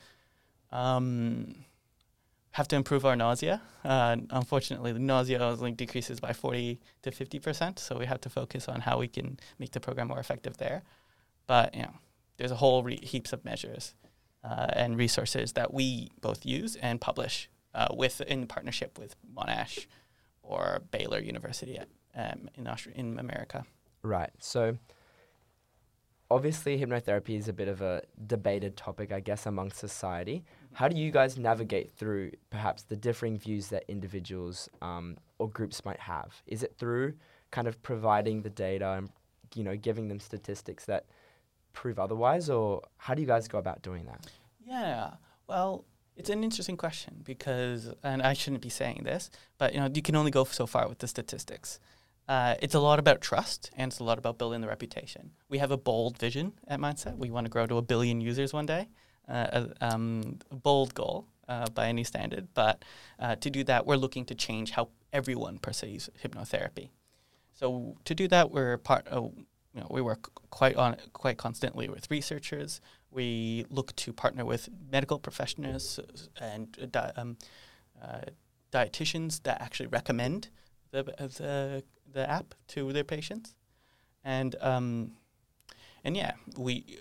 Um, 0.72 1.66
have 2.52 2.68
to 2.68 2.76
improve 2.76 3.06
our 3.06 3.16
nausea. 3.16 3.62
Uh, 3.84 4.18
unfortunately, 4.30 4.92
the 4.92 5.00
nausea 5.00 5.42
only 5.42 5.72
decreases 5.72 6.20
by 6.20 6.34
40 6.34 6.80
to 7.02 7.12
50 7.12 7.40
percent, 7.40 7.80
so 7.80 7.98
we 7.98 8.06
have 8.06 8.22
to 8.22 8.30
focus 8.30 8.68
on 8.68 8.82
how 8.82 9.00
we 9.00 9.08
can 9.08 9.40
make 9.58 9.72
the 9.72 9.80
program 9.80 10.10
more 10.10 10.20
effective 10.20 10.58
there. 10.58 10.84
But 11.48 11.74
you 11.76 11.84
know, 11.84 11.94
there's 12.38 12.52
a 12.52 12.56
whole 12.56 12.84
re- 12.84 13.00
heaps 13.02 13.32
of 13.34 13.46
measures 13.46 13.96
uh, 14.44 14.68
and 14.74 14.98
resources 14.98 15.54
that 15.54 15.74
we 15.74 16.12
both 16.22 16.46
use 16.46 16.76
and 16.78 17.00
publish 17.00 17.50
uh, 17.74 17.88
with 17.92 18.22
in 18.22 18.48
partnership 18.48 18.98
with 18.98 19.16
Monash 19.36 19.86
or 20.44 20.82
Baylor 20.92 21.20
University 21.20 21.78
at, 21.78 21.88
um, 22.16 22.50
in 22.56 22.68
in 22.96 23.20
America. 23.20 23.66
Right. 24.04 24.32
So 24.40 24.78
obviously 26.32 26.80
hypnotherapy 26.80 27.38
is 27.38 27.48
a 27.48 27.54
bit 27.54 27.68
of 27.68 27.82
a 27.82 28.02
debated 28.26 28.78
topic, 28.78 29.12
I 29.12 29.20
guess, 29.20 29.46
among 29.46 29.72
society. 29.72 30.44
How 30.74 30.88
do 30.88 30.98
you 30.98 31.12
guys 31.12 31.38
navigate 31.38 31.92
through 31.92 32.32
perhaps 32.50 32.84
the 32.84 32.96
differing 32.96 33.38
views 33.38 33.68
that 33.68 33.84
individuals 33.90 34.70
um, 34.82 35.18
or 35.40 35.50
groups 35.50 35.84
might 35.84 36.00
have? 36.00 36.42
Is 36.48 36.64
it 36.64 36.76
through 36.78 37.14
kind 37.52 37.68
of 37.68 37.82
providing 37.84 38.42
the 38.42 38.50
data 38.50 38.92
and 38.92 39.10
you 39.56 39.64
know 39.64 39.76
giving 39.76 40.08
them 40.08 40.20
statistics 40.20 40.86
that 40.86 41.06
prove 41.74 42.00
otherwise, 42.00 42.50
or 42.50 42.82
how 42.98 43.14
do 43.14 43.22
you 43.22 43.28
guys 43.28 43.48
go 43.48 43.58
about 43.58 43.82
doing 43.82 44.06
that? 44.06 44.28
Yeah. 44.66 45.12
Well, 45.48 45.86
it's 46.16 46.30
an 46.30 46.44
interesting 46.44 46.78
question 46.78 47.22
because, 47.24 47.94
and 48.04 48.22
I 48.22 48.34
shouldn't 48.34 48.62
be 48.62 48.70
saying 48.70 49.02
this, 49.04 49.30
but 49.58 49.74
you 49.74 49.80
know, 49.80 49.90
you 49.94 50.02
can 50.02 50.16
only 50.16 50.32
go 50.32 50.44
so 50.44 50.66
far 50.66 50.88
with 50.88 51.00
the 51.00 51.08
statistics. 51.08 51.80
Uh, 52.28 52.56
it's 52.62 52.76
a 52.76 52.80
lot 52.80 53.00
about 53.00 53.22
trust 53.22 53.72
and 53.76 53.92
it's 53.92 54.00
a 54.00 54.04
lot 54.04 54.18
about 54.18 54.38
building 54.38 54.62
the 54.62 54.68
reputation. 54.68 55.32
We 55.50 55.58
have 55.58 55.72
a 55.72 55.78
bold 55.78 56.18
vision 56.18 56.54
at 56.68 56.80
Mindset. 56.80 57.18
We 57.18 57.32
want 57.32 57.46
to 57.46 57.50
grow 57.50 57.66
to 57.66 57.78
a 57.78 57.82
billion 57.82 58.22
users 58.22 58.54
one 58.54 58.66
day, 58.66 58.88
uh, 59.28 59.66
a, 59.82 59.86
um, 59.94 60.40
a 60.52 60.56
bold 60.56 60.94
goal 60.94 61.28
uh, 61.48 61.68
by 61.74 61.88
any 61.88 62.04
standard. 62.04 62.48
But 62.54 62.86
uh, 63.20 63.36
to 63.38 63.50
do 63.50 63.64
that, 63.66 63.86
we're 63.86 63.98
looking 63.98 64.26
to 64.26 64.36
change 64.36 64.72
how 64.72 64.90
everyone 65.12 65.58
perceives 65.58 66.10
hypnotherapy. 66.24 66.90
So 67.54 67.96
to 68.06 68.16
do 68.16 68.28
that, 68.30 68.52
we're 68.52 68.78
part. 68.78 69.08
You 69.74 69.82
know, 69.82 69.88
we 69.90 70.02
work 70.02 70.30
quite 70.50 70.76
on 70.76 70.98
quite 71.14 71.38
constantly 71.38 71.88
with 71.88 72.12
researchers. 72.12 72.82
We 73.10 73.66
look 73.70 73.96
to 73.98 74.14
partner 74.14 74.46
with 74.46 74.70
medical 74.92 75.20
professionals 75.20 76.00
and 76.40 76.78
uh, 76.82 76.86
di- 76.92 77.14
um, 77.16 77.38
uh, 78.02 78.22
dietitians 78.72 79.44
that 79.44 79.62
actually 79.62 79.88
recommend 79.88 80.50
the, 80.92 81.04
the 81.04 81.84
the 82.12 82.30
app 82.30 82.54
to 82.70 82.92
their 82.92 83.04
patients, 83.06 83.56
and 84.24 84.56
um, 84.60 85.14
and 86.04 86.18
yeah, 86.18 86.34
we 86.58 87.00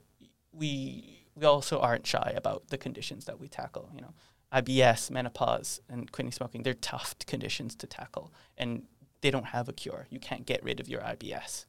we 0.53 1.27
we 1.35 1.47
also 1.47 1.81
aren't 1.81 2.07
shy 2.07 2.33
about 2.37 2.69
the 2.69 2.79
conditions 2.79 3.25
that 3.25 3.41
we 3.41 3.49
tackle. 3.49 3.91
You 3.95 4.03
know, 4.03 4.15
IBS, 4.53 5.11
menopause, 5.11 5.81
and 5.89 6.11
quitting 6.13 6.33
smoking. 6.33 6.63
They're 6.63 6.75
tough 6.75 7.15
conditions 7.27 7.75
to 7.77 7.87
tackle, 7.87 8.33
and 8.57 8.85
they 9.21 9.31
don't 9.31 9.47
have 9.47 9.69
a 9.69 9.73
cure. 9.73 10.07
You 10.11 10.21
can't 10.21 10.47
get 10.47 10.63
rid 10.63 10.81
of 10.81 10.89
your 10.89 11.01
IBS. 11.01 11.67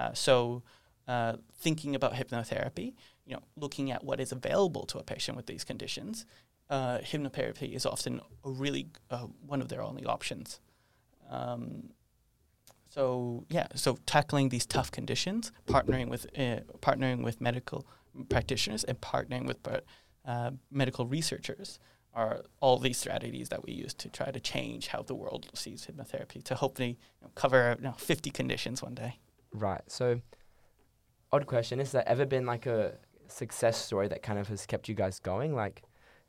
Uh, 0.00 0.14
so, 0.14 0.62
uh, 1.06 1.34
thinking 1.54 1.94
about 1.94 2.14
hypnotherapy, 2.14 2.94
you 3.26 3.34
know, 3.34 3.42
looking 3.56 3.90
at 3.90 4.02
what 4.02 4.18
is 4.18 4.32
available 4.32 4.86
to 4.86 4.98
a 4.98 5.02
patient 5.02 5.36
with 5.36 5.46
these 5.46 5.62
conditions, 5.62 6.24
uh, 6.70 6.98
hypnotherapy 6.98 7.74
is 7.74 7.84
often 7.84 8.20
a 8.44 8.50
really 8.50 8.86
uh, 9.10 9.26
one 9.46 9.60
of 9.60 9.68
their 9.68 9.82
only 9.82 10.06
options. 10.06 10.60
Um, 11.28 11.90
so 12.88 13.44
yeah, 13.50 13.66
so 13.74 13.98
tackling 14.06 14.48
these 14.48 14.64
tough 14.64 14.90
conditions, 14.90 15.52
partnering 15.66 16.08
with 16.08 16.26
uh, 16.38 16.60
partnering 16.80 17.22
with 17.22 17.40
medical 17.40 17.86
practitioners, 18.28 18.84
and 18.84 19.00
partnering 19.00 19.46
with 19.46 19.58
medical 20.70 21.06
researchers 21.06 21.78
are 22.14 22.42
all 22.60 22.78
these 22.78 22.98
strategies 22.98 23.50
that 23.50 23.64
we 23.64 23.72
use 23.72 23.94
to 23.94 24.08
try 24.08 24.30
to 24.30 24.40
change 24.40 24.88
how 24.88 25.02
the 25.02 25.14
world 25.14 25.48
sees 25.54 25.86
hypnotherapy 25.86 26.42
to 26.42 26.54
hopefully 26.54 26.98
you 27.20 27.26
know, 27.26 27.30
cover 27.34 27.76
you 27.78 27.84
know, 27.84 27.92
50 27.92 28.30
conditions 28.30 28.82
one 28.82 28.94
day. 28.94 29.18
Right. 29.52 29.82
So, 29.88 30.20
odd 31.32 31.46
question: 31.46 31.78
Has 31.78 31.92
there 31.92 32.08
ever 32.08 32.26
been 32.26 32.46
like 32.46 32.66
a 32.66 32.94
success 33.28 33.76
story 33.76 34.08
that 34.08 34.22
kind 34.22 34.38
of 34.38 34.48
has 34.48 34.66
kept 34.66 34.88
you 34.88 34.94
guys 34.94 35.18
going? 35.18 35.54
Like, 35.54 35.82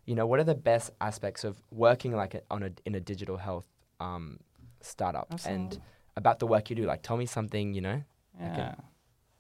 you 0.06 0.16
know, 0.16 0.26
what 0.26 0.40
are 0.40 0.44
the 0.44 0.56
best 0.56 0.92
aspects 1.02 1.44
of 1.44 1.62
working 1.72 2.14
like 2.16 2.34
a, 2.34 2.42
on 2.50 2.64
a 2.64 2.72
in 2.86 2.96
a 2.96 3.00
digital 3.00 3.38
health 3.38 3.68
um, 4.00 4.40
startup 4.82 5.34
and 5.46 5.80
about 6.16 6.40
the 6.40 6.48
work 6.48 6.70
you 6.70 6.76
do? 6.76 6.84
Like, 6.86 7.02
tell 7.04 7.18
me 7.18 7.26
something. 7.26 7.74
You 7.74 7.82
know. 7.82 8.04
Yeah. 8.40 8.76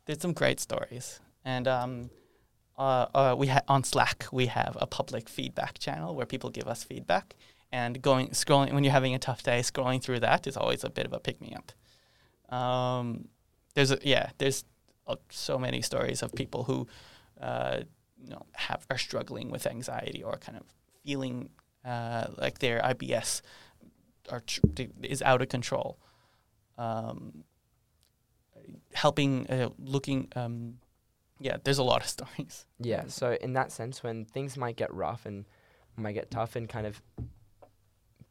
There's 0.05 0.21
some 0.21 0.33
great 0.33 0.59
stories. 0.59 1.19
And 1.45 1.67
um, 1.67 2.09
uh, 2.77 3.07
uh, 3.13 3.35
we 3.38 3.47
ha- 3.47 3.61
on 3.67 3.83
Slack, 3.83 4.25
we 4.31 4.47
have 4.47 4.77
a 4.79 4.88
public 4.88 5.29
feedback 5.29 5.79
channel 5.79 6.15
where 6.15 6.25
people 6.25 6.50
give 6.50 6.67
us 6.67 6.83
feedback. 6.83 7.35
And 7.71 8.01
going 8.01 8.29
scrolling 8.29 8.73
when 8.73 8.83
you're 8.83 8.91
having 8.91 9.15
a 9.15 9.19
tough 9.19 9.43
day, 9.43 9.61
scrolling 9.61 10.01
through 10.01 10.19
that 10.19 10.45
is 10.45 10.57
always 10.57 10.83
a 10.83 10.89
bit 10.89 11.05
of 11.05 11.13
a 11.13 11.19
pick 11.19 11.39
me 11.39 11.55
up. 11.55 11.71
Um, 12.53 13.29
there's 13.73 13.91
a, 13.91 13.99
yeah, 14.01 14.29
there's 14.37 14.63
uh, 15.07 15.15
so 15.29 15.57
many 15.57 15.81
stories 15.81 16.21
of 16.21 16.33
people 16.33 16.63
who 16.63 16.87
uh, 17.39 17.79
you 18.23 18.29
know 18.29 18.45
have 18.53 18.85
are 18.89 18.97
struggling 18.97 19.49
with 19.49 19.65
anxiety 19.67 20.23
or 20.23 20.37
kind 20.37 20.57
of 20.57 20.63
feeling 21.03 21.49
uh, 21.85 22.27
like 22.37 22.59
their 22.59 22.79
IBS 22.81 23.41
are 24.29 24.41
tr- 24.41 24.61
is 25.03 25.21
out 25.21 25.41
of 25.41 25.49
control. 25.49 25.97
Um, 26.77 27.43
helping, 28.93 29.47
uh, 29.47 29.69
looking, 29.79 30.27
um, 30.35 30.77
yeah, 31.39 31.57
there's 31.63 31.77
a 31.77 31.83
lot 31.83 32.01
of 32.01 32.07
stories. 32.17 32.65
Yeah. 32.79 33.05
So 33.07 33.37
in 33.41 33.53
that 33.53 33.71
sense, 33.71 34.03
when 34.03 34.25
things 34.25 34.57
might 34.57 34.75
get 34.75 34.93
rough 34.93 35.25
and 35.25 35.45
might 35.97 36.13
get 36.13 36.31
tough, 36.31 36.55
and 36.55 36.69
kind 36.69 36.87
of 36.87 37.01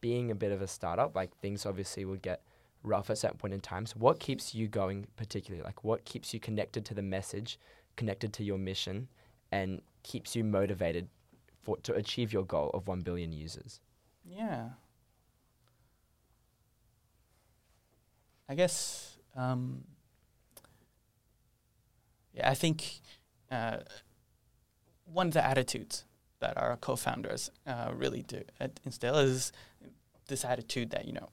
being 0.00 0.30
a 0.30 0.34
bit 0.34 0.52
of 0.52 0.62
a 0.62 0.66
startup, 0.66 1.14
like 1.14 1.36
things 1.38 1.66
obviously 1.66 2.04
will 2.04 2.16
get 2.16 2.42
rough 2.82 3.10
at 3.10 3.18
certain 3.18 3.38
point 3.38 3.54
in 3.54 3.60
time. 3.60 3.86
So 3.86 3.96
what 3.98 4.20
keeps 4.20 4.54
you 4.54 4.68
going 4.68 5.06
particularly? 5.16 5.64
Like 5.64 5.84
what 5.84 6.04
keeps 6.04 6.32
you 6.32 6.40
connected 6.40 6.84
to 6.86 6.94
the 6.94 7.02
message, 7.02 7.58
connected 7.96 8.32
to 8.34 8.44
your 8.44 8.58
mission, 8.58 9.08
and 9.52 9.82
keeps 10.02 10.34
you 10.34 10.44
motivated 10.44 11.08
for 11.62 11.76
to 11.78 11.94
achieve 11.94 12.32
your 12.32 12.44
goal 12.44 12.70
of 12.72 12.88
one 12.88 13.00
billion 13.00 13.32
users? 13.32 13.80
Yeah. 14.24 14.70
I 18.48 18.54
guess, 18.54 19.18
um, 19.36 19.84
yeah, 22.34 22.50
I 22.50 22.54
think 22.54 23.00
uh, 23.50 23.78
one 25.04 25.28
of 25.28 25.34
the 25.34 25.44
attitudes 25.44 26.04
that 26.40 26.56
our 26.56 26.76
co-founders 26.76 27.50
uh, 27.66 27.90
really 27.94 28.22
do 28.22 28.42
uh, 28.60 28.68
instill 28.84 29.16
is 29.16 29.52
this 30.26 30.44
attitude 30.44 30.90
that 30.90 31.06
you 31.06 31.12
know 31.12 31.28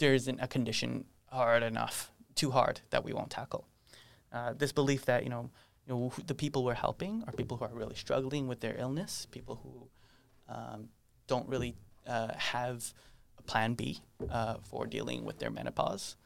there 0.00 0.14
isn't 0.14 0.40
a 0.40 0.48
condition 0.48 1.04
hard 1.28 1.62
enough, 1.62 2.10
too 2.34 2.50
hard 2.50 2.80
that 2.90 3.04
we 3.04 3.12
won't 3.12 3.30
tackle. 3.30 3.68
Uh, 4.32 4.52
this 4.52 4.72
belief 4.72 5.04
that 5.04 5.22
you 5.22 5.30
know, 5.30 5.50
you 5.86 5.94
know, 5.94 6.12
the 6.26 6.34
people 6.34 6.64
we're 6.64 6.74
helping 6.74 7.22
are 7.26 7.32
people 7.32 7.56
who 7.56 7.64
are 7.64 7.74
really 7.74 7.94
struggling 7.94 8.48
with 8.48 8.60
their 8.60 8.76
illness, 8.78 9.26
people 9.30 9.60
who 9.62 9.88
um, 10.52 10.88
don't 11.26 11.48
really 11.48 11.74
uh, 12.06 12.32
have 12.36 12.92
a 13.38 13.42
plan 13.42 13.74
B 13.74 14.00
uh, 14.30 14.56
for 14.62 14.86
dealing 14.86 15.24
with 15.24 15.38
their 15.38 15.50
menopause. 15.50 16.16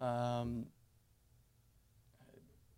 Um, 0.00 0.66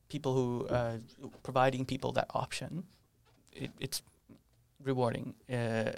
people 0.09 0.35
who 0.35 0.67
uh, 0.69 0.99
providing 1.43 1.85
people 1.85 2.13
that 2.13 2.27
option, 2.35 2.85
it, 3.53 3.71
it's 3.81 4.03
rewarding. 4.83 5.35
Uh, 5.51 5.93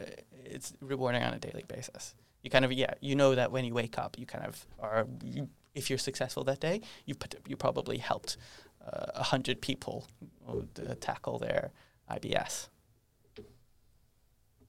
it's 0.44 0.72
rewarding 0.80 1.22
on 1.22 1.34
a 1.34 1.38
daily 1.38 1.64
basis. 1.68 2.14
You 2.42 2.50
kind 2.50 2.64
of 2.64 2.72
yeah, 2.72 2.94
you 3.00 3.14
know 3.14 3.34
that 3.34 3.52
when 3.52 3.64
you 3.64 3.74
wake 3.74 3.98
up, 3.98 4.18
you 4.18 4.26
kind 4.26 4.44
of 4.46 4.66
are. 4.78 5.06
You, 5.22 5.48
if 5.74 5.88
you're 5.88 5.98
successful 5.98 6.42
that 6.44 6.58
day, 6.60 6.80
you 7.06 7.14
put, 7.14 7.36
you 7.46 7.56
probably 7.56 7.98
helped 7.98 8.36
uh, 8.84 9.06
a 9.14 9.22
hundred 9.22 9.60
people 9.60 10.06
uh, 10.48 10.94
tackle 11.00 11.38
their 11.38 11.70
IBS. 12.10 12.68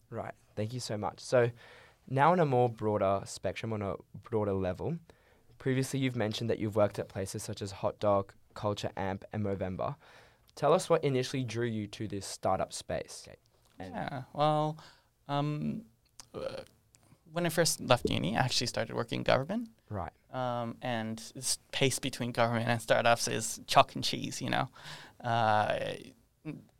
Right. 0.09 0.33
Thank 0.55 0.73
you 0.73 0.79
so 0.79 0.97
much. 0.97 1.19
So, 1.19 1.49
now 2.07 2.31
on 2.33 2.39
a 2.39 2.45
more 2.45 2.69
broader 2.69 3.21
spectrum, 3.25 3.73
on 3.73 3.81
a 3.81 3.95
broader 4.29 4.53
level, 4.53 4.97
previously 5.57 5.99
you've 5.99 6.15
mentioned 6.15 6.49
that 6.49 6.59
you've 6.59 6.75
worked 6.75 6.99
at 6.99 7.07
places 7.07 7.41
such 7.43 7.61
as 7.61 7.71
Hot 7.71 7.99
Doc, 7.99 8.35
Culture 8.53 8.91
Amp, 8.97 9.23
and 9.31 9.43
Movember. 9.43 9.95
Tell 10.55 10.73
us 10.73 10.89
what 10.89 11.03
initially 11.03 11.43
drew 11.43 11.65
you 11.65 11.87
to 11.87 12.07
this 12.07 12.25
startup 12.25 12.73
space. 12.73 13.25
And- 13.79 13.93
Yeah. 13.93 14.23
Well, 14.33 14.77
um, 15.29 15.83
uh, 16.35 16.63
when 17.31 17.45
I 17.45 17.49
first 17.49 17.79
left 17.81 18.09
uni, 18.09 18.35
I 18.35 18.41
actually 18.41 18.67
started 18.67 18.95
working 18.95 19.19
in 19.19 19.23
government. 19.23 19.69
Right. 19.89 20.11
Um, 20.33 20.77
and 20.81 21.21
this 21.35 21.59
pace 21.71 21.99
between 21.99 22.31
government 22.31 22.67
and 22.67 22.81
startups 22.81 23.27
is 23.27 23.59
chalk 23.67 23.95
and 23.95 24.03
cheese. 24.03 24.41
You 24.41 24.49
know, 24.49 24.69
uh, 25.23 25.79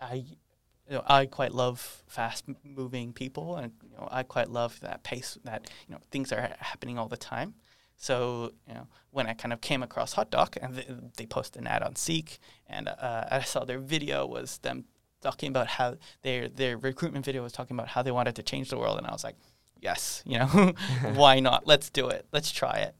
I, 0.02 0.14
you 0.14 0.98
know, 0.98 1.04
I 1.08 1.26
quite 1.26 1.54
love 1.54 2.04
fast-moving 2.08 3.14
people, 3.14 3.58
and 3.58 3.72
you 3.84 3.96
know, 3.98 4.08
I 4.12 4.24
quite 4.24 4.50
love 4.50 4.80
that 4.82 5.04
pace. 5.04 5.38
That 5.44 5.70
you 5.88 5.96
know, 5.96 6.02
things 6.12 6.32
are 6.32 6.56
happening 6.60 6.98
all 6.98 7.08
the 7.08 7.18
time. 7.18 7.56
So 7.98 8.54
you 8.68 8.74
know, 8.74 8.88
when 9.12 9.28
I 9.28 9.34
kind 9.34 9.54
of 9.54 9.62
came 9.62 9.84
across 9.84 10.14
Hot 10.14 10.32
Doc, 10.32 10.58
and 10.62 10.76
th- 10.76 10.88
they 11.18 11.26
posted 11.26 11.62
an 11.62 11.68
ad 11.68 11.84
on 11.84 11.96
Seek, 11.96 12.40
and 12.68 12.88
uh, 12.88 13.26
I 13.30 13.42
saw 13.42 13.64
their 13.64 13.80
video 13.80 14.26
was 14.26 14.58
them 14.60 14.86
talking 15.22 15.50
about 15.50 15.68
how 15.68 15.98
their 16.24 16.48
their 16.48 16.78
recruitment 16.78 17.26
video 17.26 17.44
was 17.44 17.52
talking 17.52 17.76
about 17.76 17.90
how 17.90 18.02
they 18.02 18.12
wanted 18.12 18.36
to 18.36 18.44
change 18.44 18.70
the 18.70 18.78
world, 18.78 18.98
and 18.98 19.08
I 19.08 19.12
was 19.12 19.24
like, 19.24 19.36
yes, 19.82 20.24
you 20.26 20.40
know, 20.40 20.74
why 21.14 21.40
not? 21.40 21.68
Let's 21.68 21.90
do 21.90 22.08
it. 22.08 22.26
Let's 22.32 22.52
try 22.52 22.78
it. 22.78 22.96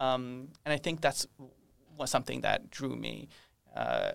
Um, 0.00 0.48
and 0.64 0.72
I 0.72 0.78
think 0.78 1.00
that's 1.00 1.26
was 1.96 2.10
something 2.10 2.40
that 2.40 2.70
drew 2.70 2.96
me. 2.96 3.28
Uh, 3.76 4.12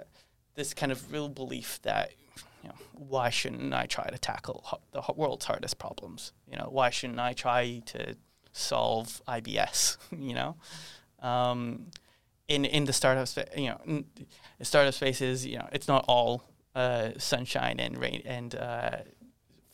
this 0.55 0.73
kind 0.73 0.91
of 0.91 1.11
real 1.11 1.29
belief 1.29 1.79
that, 1.83 2.11
you 2.63 2.69
know, 2.69 2.75
why 2.93 3.29
shouldn't 3.29 3.73
I 3.73 3.85
try 3.85 4.09
to 4.09 4.17
tackle 4.17 4.61
ho- 4.65 4.81
the 4.91 5.01
ho- 5.01 5.13
world's 5.15 5.45
hardest 5.45 5.77
problems? 5.77 6.33
You 6.51 6.57
know, 6.57 6.67
why 6.71 6.89
shouldn't 6.89 7.19
I 7.19 7.33
try 7.33 7.81
to 7.85 8.15
solve 8.51 9.21
IBS? 9.27 9.97
you 10.17 10.33
know, 10.33 10.55
um, 11.21 11.87
in 12.47 12.65
in 12.65 12.85
the 12.85 12.93
startup, 12.93 13.27
spa- 13.27 13.53
you 13.55 13.69
know, 13.69 14.03
startup 14.61 14.93
spaces, 14.93 15.45
you 15.45 15.57
know, 15.59 15.69
it's 15.71 15.87
not 15.87 16.05
all 16.07 16.43
uh, 16.75 17.11
sunshine 17.17 17.79
and 17.79 17.97
rain 17.97 18.21
and 18.25 18.55
uh, 18.55 18.97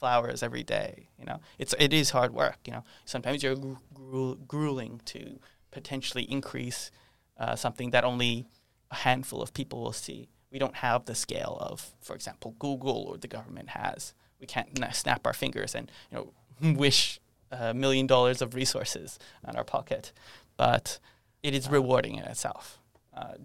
flowers 0.03 0.43
every 0.43 0.63
day. 0.63 1.07
You 1.17 1.25
know, 1.29 1.39
it's 1.57 1.73
it 1.79 1.93
is 1.93 2.09
hard 2.09 2.33
work. 2.33 2.57
You 2.65 2.73
know, 2.73 2.83
sometimes 3.05 3.41
you're 3.41 3.55
gru- 3.55 3.85
gru- 3.93 4.39
grueling 4.53 4.99
to 5.13 5.39
potentially 5.71 6.25
increase 6.37 6.91
uh, 7.37 7.55
something 7.55 7.91
that 7.91 8.03
only 8.03 8.45
a 8.91 8.95
handful 9.07 9.41
of 9.41 9.53
people 9.53 9.81
will 9.81 9.93
see. 10.07 10.27
We 10.51 10.59
don't 10.59 10.75
have 10.87 11.05
the 11.05 11.15
scale 11.15 11.55
of, 11.69 11.93
for 12.01 12.15
example, 12.15 12.53
Google 12.59 12.99
or 13.07 13.17
the 13.17 13.29
government 13.29 13.69
has. 13.69 14.13
We 14.41 14.45
can't 14.45 14.69
snap 14.93 15.21
our 15.25 15.33
fingers 15.43 15.73
and 15.73 15.89
you 16.09 16.15
know 16.17 16.25
wish 16.83 17.21
a 17.49 17.73
million 17.73 18.05
dollars 18.05 18.41
of 18.41 18.55
resources 18.55 19.19
on 19.45 19.55
our 19.55 19.63
pocket, 19.63 20.11
but 20.57 20.99
it 21.47 21.53
is 21.53 21.69
rewarding 21.69 22.15
in 22.19 22.25
itself. 22.25 22.81
Uh, 23.15 23.35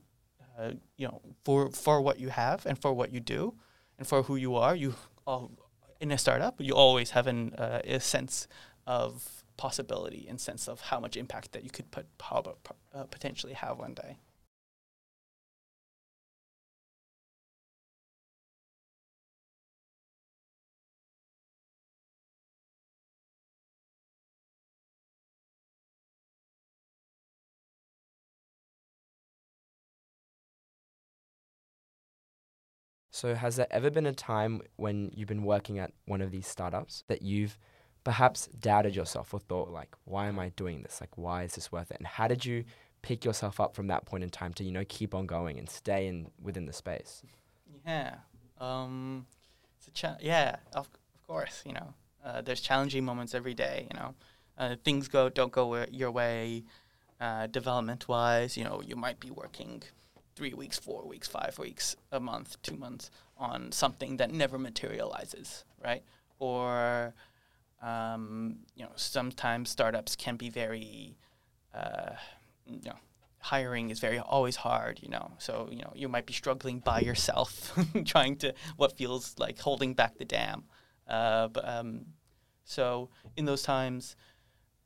uh, 0.59 0.73
you 0.97 1.07
know, 1.07 1.21
for 1.45 1.71
for 1.71 1.97
what 2.07 2.19
you 2.19 2.31
have 2.31 2.67
and 2.67 2.77
for 2.83 2.93
what 2.93 3.13
you 3.15 3.21
do, 3.21 3.55
and 3.97 4.09
for 4.09 4.25
who 4.27 4.35
you 4.35 4.57
are, 4.57 4.75
you 4.75 4.95
all 5.25 5.53
in 6.01 6.11
a 6.11 6.19
startup, 6.19 6.61
you 6.61 6.75
always 6.75 7.11
have 7.11 7.27
an 7.27 7.55
uh, 7.55 7.81
a 7.85 8.01
sense 8.01 8.49
of 8.87 9.43
possibility 9.57 10.27
and 10.29 10.41
sense 10.41 10.69
of 10.69 10.81
how 10.81 11.01
much 11.01 11.17
impact 11.17 11.53
that 11.53 11.65
you 11.65 11.71
could 11.71 11.91
put 11.91 12.07
prob- 12.17 12.57
uh, 12.95 13.05
potentially 13.05 13.55
have 13.55 13.79
one 13.79 13.95
day. 13.95 14.17
So, 33.19 33.35
has 33.35 33.57
there 33.57 33.67
ever 33.73 33.91
been 33.91 34.07
a 34.07 34.13
time 34.13 34.63
when 34.77 35.11
you've 35.13 35.27
been 35.27 35.43
working 35.43 35.81
at 35.81 35.91
one 36.05 36.21
of 36.21 36.31
these 36.31 36.47
startups 36.47 37.03
that 37.09 37.21
you've 37.21 37.59
perhaps 38.05 38.47
doubted 38.61 38.95
yourself 38.95 39.35
or 39.35 39.41
thought, 39.41 39.71
like, 39.71 39.97
why 40.05 40.29
am 40.29 40.39
I 40.39 40.51
doing 40.51 40.85
this? 40.85 41.01
Like, 41.01 41.19
why 41.19 41.43
is 41.43 41.57
this 41.57 41.73
worth 41.73 41.91
it? 41.91 41.97
And 41.99 42.07
how 42.07 42.29
did 42.29 42.45
you 42.45 42.63
pick 43.03 43.25
yourself 43.25 43.59
up 43.59 43.75
from 43.75 43.89
that 43.89 44.07
point 44.07 44.23
in 44.23 44.31
time 44.31 44.53
to, 44.55 44.63
you 44.63 44.71
know, 44.71 44.85
keep 44.89 45.17
on 45.17 45.27
going 45.27 45.59
and 45.59 45.69
stay 45.69 46.07
in 46.07 46.31
within 46.41 46.67
the 46.67 46.73
space? 46.73 47.25
Yeah. 47.85 48.15
Um, 48.61 49.27
it's 49.77 49.89
a 49.89 49.91
cha- 49.91 50.19
yeah, 50.21 50.55
of, 50.73 50.89
of 51.17 51.27
course, 51.27 51.65
you 51.67 51.73
know. 51.73 51.95
Uh, 52.25 52.41
there's 52.41 52.61
challenging 52.61 53.05
moments 53.05 53.35
every 53.35 53.55
day, 53.55 53.89
you 53.91 53.99
know. 53.99 54.15
Uh, 54.57 54.77
things 54.85 55.09
go 55.09 55.29
don't 55.29 55.51
go 55.51 55.85
your 55.91 56.13
way 56.13 56.63
uh, 57.21 57.49
development 57.49 58.07
wise, 58.07 58.57
you 58.57 58.63
know, 58.63 58.81
you 58.81 58.95
might 58.95 59.19
be 59.19 59.33
working 59.33 59.83
3 60.39 60.55
weeks, 60.55 60.79
4 60.79 61.07
weeks, 61.07 61.29
5 61.29 61.59
weeks, 61.59 61.97
a 62.13 62.21
month, 62.21 62.57
2 62.63 62.77
months 62.77 63.11
on 63.37 63.73
something 63.73 64.19
that 64.19 64.31
never 64.31 64.59
materializes, 64.59 65.65
right? 65.85 66.03
Or 66.39 67.15
um, 67.83 68.61
you 68.77 68.85
know, 68.85 68.93
sometimes 68.97 69.71
startups 69.71 70.17
can 70.17 70.37
be 70.37 70.51
very 70.51 71.17
uh, 71.75 72.13
you 72.67 72.81
know, 72.85 72.99
hiring 73.41 73.91
is 73.91 74.01
very 74.01 74.19
always 74.19 74.57
hard, 74.57 75.01
you 75.03 75.09
know. 75.09 75.33
So 75.39 75.69
you 75.71 75.83
know 75.83 75.93
you 75.95 76.09
might 76.09 76.27
be 76.27 76.33
struggling 76.33 76.81
by 76.81 77.01
yourself, 77.01 77.73
trying 78.05 78.37
to 78.37 78.55
what 78.77 78.97
feels 78.97 79.35
like 79.39 79.59
holding 79.59 79.95
back 79.95 80.19
the 80.19 80.25
dam. 80.25 80.65
Uh, 81.07 81.49
but 81.49 81.69
um, 81.69 82.07
so 82.65 83.09
in 83.37 83.45
those 83.45 83.63
times, 83.63 84.17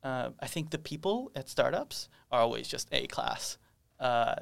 uh, 0.03 0.29
I 0.39 0.47
think 0.47 0.69
the 0.69 0.77
people 0.77 1.31
at 1.35 1.49
startups 1.49 2.09
are 2.31 2.41
always 2.41 2.67
just 2.67 2.87
a 2.91 3.07
class. 3.07 3.57
Uh, 3.99 4.35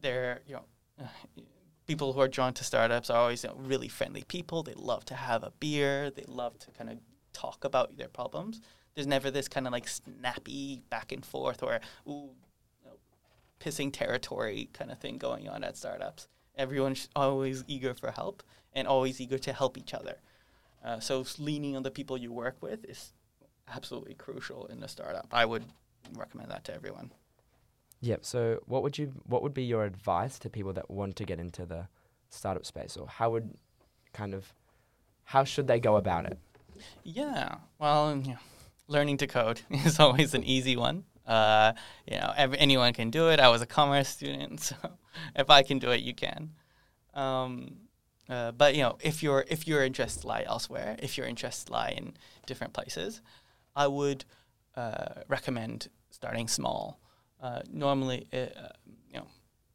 they're 0.00 0.40
you 0.46 0.54
know 0.54 1.06
people 1.86 2.12
who 2.12 2.20
are 2.20 2.28
drawn 2.28 2.52
to 2.54 2.64
startups 2.64 3.10
are 3.10 3.18
always 3.18 3.44
you 3.44 3.50
know, 3.50 3.56
really 3.56 3.88
friendly 3.88 4.24
people. 4.24 4.62
They 4.62 4.74
love 4.74 5.04
to 5.06 5.14
have 5.14 5.42
a 5.42 5.52
beer. 5.60 6.10
They 6.10 6.24
love 6.26 6.58
to 6.60 6.70
kind 6.72 6.90
of 6.90 6.98
talk 7.32 7.64
about 7.64 7.96
their 7.96 8.08
problems. 8.08 8.60
There's 8.94 9.06
never 9.06 9.30
this 9.30 9.46
kind 9.46 9.66
of 9.66 9.72
like 9.72 9.86
snappy 9.88 10.82
back 10.90 11.12
and 11.12 11.24
forth 11.24 11.62
or 11.62 11.80
ooh, 12.08 12.30
you 12.82 12.86
know, 12.86 12.96
pissing 13.60 13.92
territory 13.92 14.70
kind 14.72 14.90
of 14.90 14.98
thing 14.98 15.18
going 15.18 15.48
on 15.48 15.62
at 15.64 15.76
startups. 15.76 16.28
Everyone's 16.56 17.08
always 17.14 17.62
eager 17.68 17.94
for 17.94 18.10
help 18.10 18.42
and 18.72 18.88
always 18.88 19.20
eager 19.20 19.38
to 19.38 19.52
help 19.52 19.76
each 19.76 19.92
other. 19.92 20.16
Uh, 20.84 21.00
so 21.00 21.24
leaning 21.38 21.76
on 21.76 21.82
the 21.82 21.90
people 21.90 22.16
you 22.16 22.32
work 22.32 22.56
with 22.62 22.84
is 22.84 23.12
absolutely 23.68 24.14
crucial 24.14 24.66
in 24.66 24.82
a 24.82 24.88
startup. 24.88 25.26
I 25.32 25.44
would 25.44 25.64
recommend 26.14 26.50
that 26.50 26.64
to 26.64 26.74
everyone. 26.74 27.12
Yep. 28.00 28.24
So, 28.24 28.60
what 28.66 28.82
would 28.82 28.98
you 28.98 29.12
what 29.24 29.42
would 29.42 29.54
be 29.54 29.64
your 29.64 29.84
advice 29.84 30.38
to 30.40 30.50
people 30.50 30.72
that 30.74 30.90
want 30.90 31.16
to 31.16 31.24
get 31.24 31.38
into 31.38 31.64
the 31.66 31.88
startup 32.30 32.66
space, 32.66 32.96
or 32.96 33.08
how 33.08 33.30
would 33.30 33.54
kind 34.12 34.34
of 34.34 34.52
how 35.24 35.44
should 35.44 35.66
they 35.66 35.80
go 35.80 35.96
about 35.96 36.26
it? 36.26 36.38
Yeah. 37.02 37.56
Well, 37.78 38.22
learning 38.88 39.16
to 39.18 39.26
code 39.26 39.62
is 39.70 39.98
always 39.98 40.34
an 40.34 40.44
easy 40.44 40.76
one. 40.76 41.04
Uh, 41.26 41.72
you 42.06 42.16
know, 42.18 42.32
every, 42.36 42.58
anyone 42.58 42.92
can 42.92 43.10
do 43.10 43.28
it. 43.30 43.40
I 43.40 43.48
was 43.48 43.60
a 43.60 43.66
commerce 43.66 44.08
student, 44.08 44.60
so 44.68 44.76
if 45.34 45.50
I 45.50 45.62
can 45.62 45.78
do 45.78 45.90
it, 45.90 46.00
you 46.00 46.14
can. 46.14 46.50
Um, 47.14 47.78
uh, 48.28 48.52
but 48.52 48.74
you 48.74 48.82
know, 48.82 48.98
if 49.00 49.22
your 49.22 49.44
if 49.48 49.66
your 49.66 49.84
interests 49.84 50.24
lie 50.24 50.44
elsewhere, 50.46 50.96
if 50.98 51.16
your 51.16 51.26
interests 51.26 51.70
lie 51.70 51.90
in 51.90 52.14
different 52.46 52.72
places, 52.72 53.20
I 53.74 53.86
would 53.86 54.24
uh, 54.76 55.22
recommend 55.28 55.88
starting 56.10 56.48
small. 56.48 57.00
Uh, 57.40 57.60
normally, 57.70 58.26
uh, 58.32 58.46
you 59.10 59.18
know, 59.18 59.26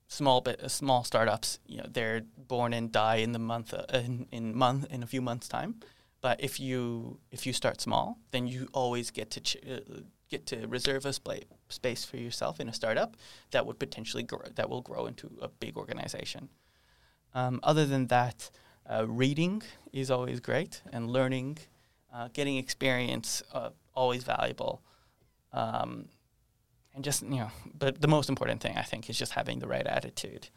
small 0.07 0.41
bit 0.41 0.59
uh, 0.59 0.67
small 0.67 1.03
startups, 1.03 1.59
you 1.65 1.77
know, 1.77 1.85
they're 1.89 2.21
born 2.47 2.73
and 2.73 2.91
die 2.91 3.17
in 3.17 3.31
the 3.31 3.39
month 3.39 3.73
uh, 3.73 3.85
in, 3.93 4.27
in 4.31 4.55
month 4.55 4.91
in 4.91 5.03
a 5.03 5.07
few 5.07 5.21
months 5.21 5.47
time. 5.47 5.75
But 6.21 6.43
if 6.43 6.59
you 6.59 7.19
if 7.31 7.45
you 7.45 7.53
start 7.53 7.81
small, 7.81 8.17
then 8.31 8.47
you 8.47 8.67
always 8.73 9.11
get 9.11 9.29
to 9.31 9.39
ch- 9.41 9.57
get 10.29 10.45
to 10.47 10.67
reserve 10.67 11.05
a 11.05 11.13
sp- 11.13 11.45
space 11.69 12.05
for 12.05 12.17
yourself 12.17 12.59
in 12.59 12.69
a 12.69 12.73
startup 12.73 13.15
that 13.51 13.65
would 13.65 13.77
potentially 13.79 14.23
grow, 14.23 14.41
that 14.55 14.69
will 14.69 14.81
grow 14.81 15.05
into 15.05 15.29
a 15.41 15.47
big 15.47 15.77
organization. 15.77 16.49
Um, 17.33 17.59
other 17.63 17.85
than 17.85 18.07
that, 18.07 18.49
uh, 18.89 19.05
reading 19.07 19.61
is 19.93 20.09
always 20.09 20.39
great, 20.39 20.81
and 20.91 21.09
learning, 21.09 21.57
uh, 22.13 22.29
getting 22.33 22.57
experience, 22.57 23.43
uh, 23.53 23.69
always 23.93 24.23
valuable. 24.23 24.81
Um, 25.53 26.07
and 26.93 27.03
just 27.03 27.23
you 27.23 27.37
know, 27.37 27.51
but 27.77 28.01
the 28.01 28.07
most 28.07 28.29
important 28.29 28.61
thing 28.61 28.77
I 28.77 28.83
think 28.83 29.09
is 29.09 29.17
just 29.17 29.33
having 29.33 29.59
the 29.59 29.67
right 29.67 29.87
attitude 29.87 30.49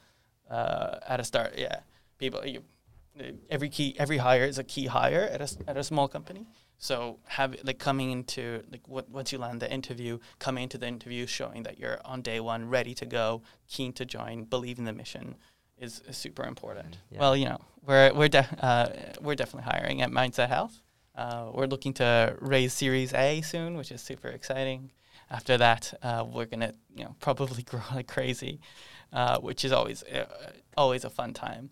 uh, 0.50 0.98
at 1.06 1.20
a 1.20 1.24
start. 1.24 1.54
Yeah, 1.56 1.80
people, 2.18 2.44
you, 2.46 2.62
every 3.50 3.68
key, 3.68 3.94
every 3.98 4.18
hire 4.18 4.44
is 4.44 4.58
a 4.58 4.64
key 4.64 4.86
hire 4.86 5.28
at 5.32 5.40
a 5.40 5.70
at 5.70 5.76
a 5.76 5.84
small 5.84 6.08
company. 6.08 6.46
So 6.78 7.18
have 7.28 7.56
like 7.64 7.78
coming 7.78 8.10
into 8.10 8.62
like 8.70 8.86
what, 8.88 9.08
once 9.08 9.32
you 9.32 9.38
land 9.38 9.60
the 9.60 9.72
interview, 9.72 10.18
coming 10.38 10.64
into 10.64 10.76
the 10.76 10.88
interview 10.88 11.26
showing 11.26 11.62
that 11.62 11.78
you're 11.78 11.98
on 12.04 12.20
day 12.20 12.40
one, 12.40 12.68
ready 12.68 12.94
to 12.94 13.06
go, 13.06 13.42
keen 13.68 13.92
to 13.94 14.04
join, 14.04 14.44
believe 14.44 14.78
in 14.78 14.84
the 14.84 14.92
mission, 14.92 15.36
is, 15.78 16.02
is 16.08 16.16
super 16.16 16.44
important. 16.44 16.98
Yeah. 17.10 17.20
Well, 17.20 17.36
you 17.36 17.46
know, 17.46 17.60
we're 17.86 18.12
we're 18.12 18.28
de- 18.28 18.48
uh, 18.60 18.88
we're 19.20 19.36
definitely 19.36 19.70
hiring 19.70 20.02
at 20.02 20.10
Mindset 20.10 20.48
Health. 20.48 20.80
Uh, 21.14 21.50
we're 21.54 21.66
looking 21.66 21.94
to 21.94 22.36
raise 22.40 22.72
Series 22.72 23.14
A 23.14 23.40
soon, 23.42 23.76
which 23.76 23.92
is 23.92 24.02
super 24.02 24.28
exciting. 24.28 24.90
After 25.34 25.58
that, 25.58 25.92
uh, 26.00 26.24
we're 26.32 26.46
gonna 26.46 26.72
you 26.94 27.04
know 27.04 27.16
probably 27.18 27.62
grow 27.70 27.80
like 27.92 28.06
crazy, 28.06 28.60
uh, 29.12 29.40
which 29.40 29.64
is 29.64 29.72
always 29.72 30.04
uh, 30.04 30.26
always 30.76 31.04
a 31.04 31.10
fun 31.10 31.34
time. 31.34 31.70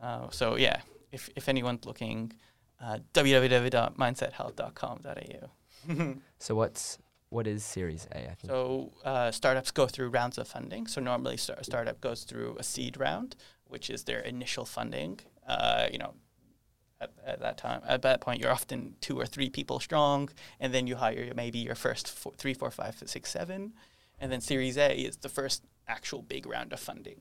Uh, 0.00 0.28
so 0.30 0.54
yeah, 0.56 0.82
if 1.10 1.28
if 1.34 1.48
anyone's 1.48 1.84
looking, 1.84 2.32
www.mindsethealth.com.au. 3.14 6.14
so 6.38 6.54
what's 6.54 6.98
what 7.30 7.48
is 7.48 7.64
Series 7.64 8.06
A? 8.12 8.30
I 8.30 8.34
think. 8.34 8.52
So 8.52 8.92
uh, 9.04 9.32
startups 9.32 9.72
go 9.72 9.88
through 9.88 10.10
rounds 10.10 10.38
of 10.38 10.46
funding. 10.46 10.86
So 10.86 11.00
normally, 11.00 11.34
a 11.34 11.64
startup 11.64 12.00
goes 12.00 12.22
through 12.22 12.56
a 12.58 12.62
seed 12.62 12.96
round, 12.98 13.34
which 13.66 13.90
is 13.90 14.04
their 14.04 14.20
initial 14.20 14.64
funding. 14.64 15.18
Uh, 15.48 15.88
you 15.90 15.98
know, 15.98 16.14
at, 17.02 17.10
at, 17.26 17.40
that 17.40 17.58
time, 17.58 17.82
at 17.86 18.02
that 18.02 18.20
point, 18.20 18.40
you're 18.40 18.50
often 18.50 18.94
two 19.00 19.18
or 19.18 19.26
three 19.26 19.50
people 19.50 19.80
strong, 19.80 20.30
and 20.60 20.72
then 20.72 20.86
you 20.86 20.96
hire 20.96 21.32
maybe 21.34 21.58
your 21.58 21.74
first 21.74 22.08
four, 22.08 22.32
three, 22.36 22.54
four, 22.54 22.70
five, 22.70 23.02
six, 23.06 23.30
seven, 23.30 23.72
and 24.20 24.30
then 24.30 24.40
Series 24.40 24.78
A 24.78 24.94
is 24.94 25.16
the 25.18 25.28
first 25.28 25.64
actual 25.88 26.22
big 26.22 26.46
round 26.46 26.72
of 26.72 26.80
funding. 26.80 27.20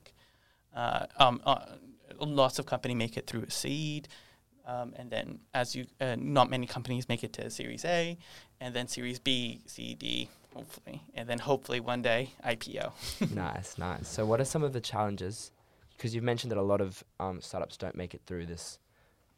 Uh, 0.75 1.07
um, 1.17 1.41
uh, 1.45 1.65
lots 2.19 2.59
of 2.59 2.65
companies 2.65 2.95
make 2.95 3.17
it 3.17 3.27
through 3.27 3.43
a 3.43 3.51
seed. 3.51 4.07
Um, 4.65 4.93
and 4.95 5.09
then, 5.09 5.39
as 5.53 5.75
you, 5.75 5.87
uh, 5.99 6.15
not 6.19 6.49
many 6.49 6.67
companies 6.67 7.09
make 7.09 7.23
it 7.23 7.33
to 7.33 7.49
Series 7.49 7.83
A, 7.83 8.17
and 8.59 8.75
then 8.75 8.87
Series 8.87 9.17
B, 9.17 9.61
C, 9.65 9.95
D, 9.95 10.29
hopefully, 10.53 11.01
and 11.15 11.27
then 11.27 11.39
hopefully 11.39 11.79
one 11.79 12.03
day 12.03 12.29
IPO. 12.45 12.91
nice, 13.33 13.77
nice. 13.79 14.07
So, 14.07 14.23
what 14.23 14.39
are 14.39 14.45
some 14.45 14.63
of 14.63 14.71
the 14.71 14.79
challenges? 14.79 15.51
Because 15.97 16.13
you've 16.13 16.23
mentioned 16.23 16.51
that 16.51 16.59
a 16.59 16.63
lot 16.63 16.79
of 16.79 17.03
um, 17.19 17.41
startups 17.41 17.75
don't 17.75 17.95
make 17.95 18.13
it 18.13 18.21
through 18.27 18.45
this 18.45 18.77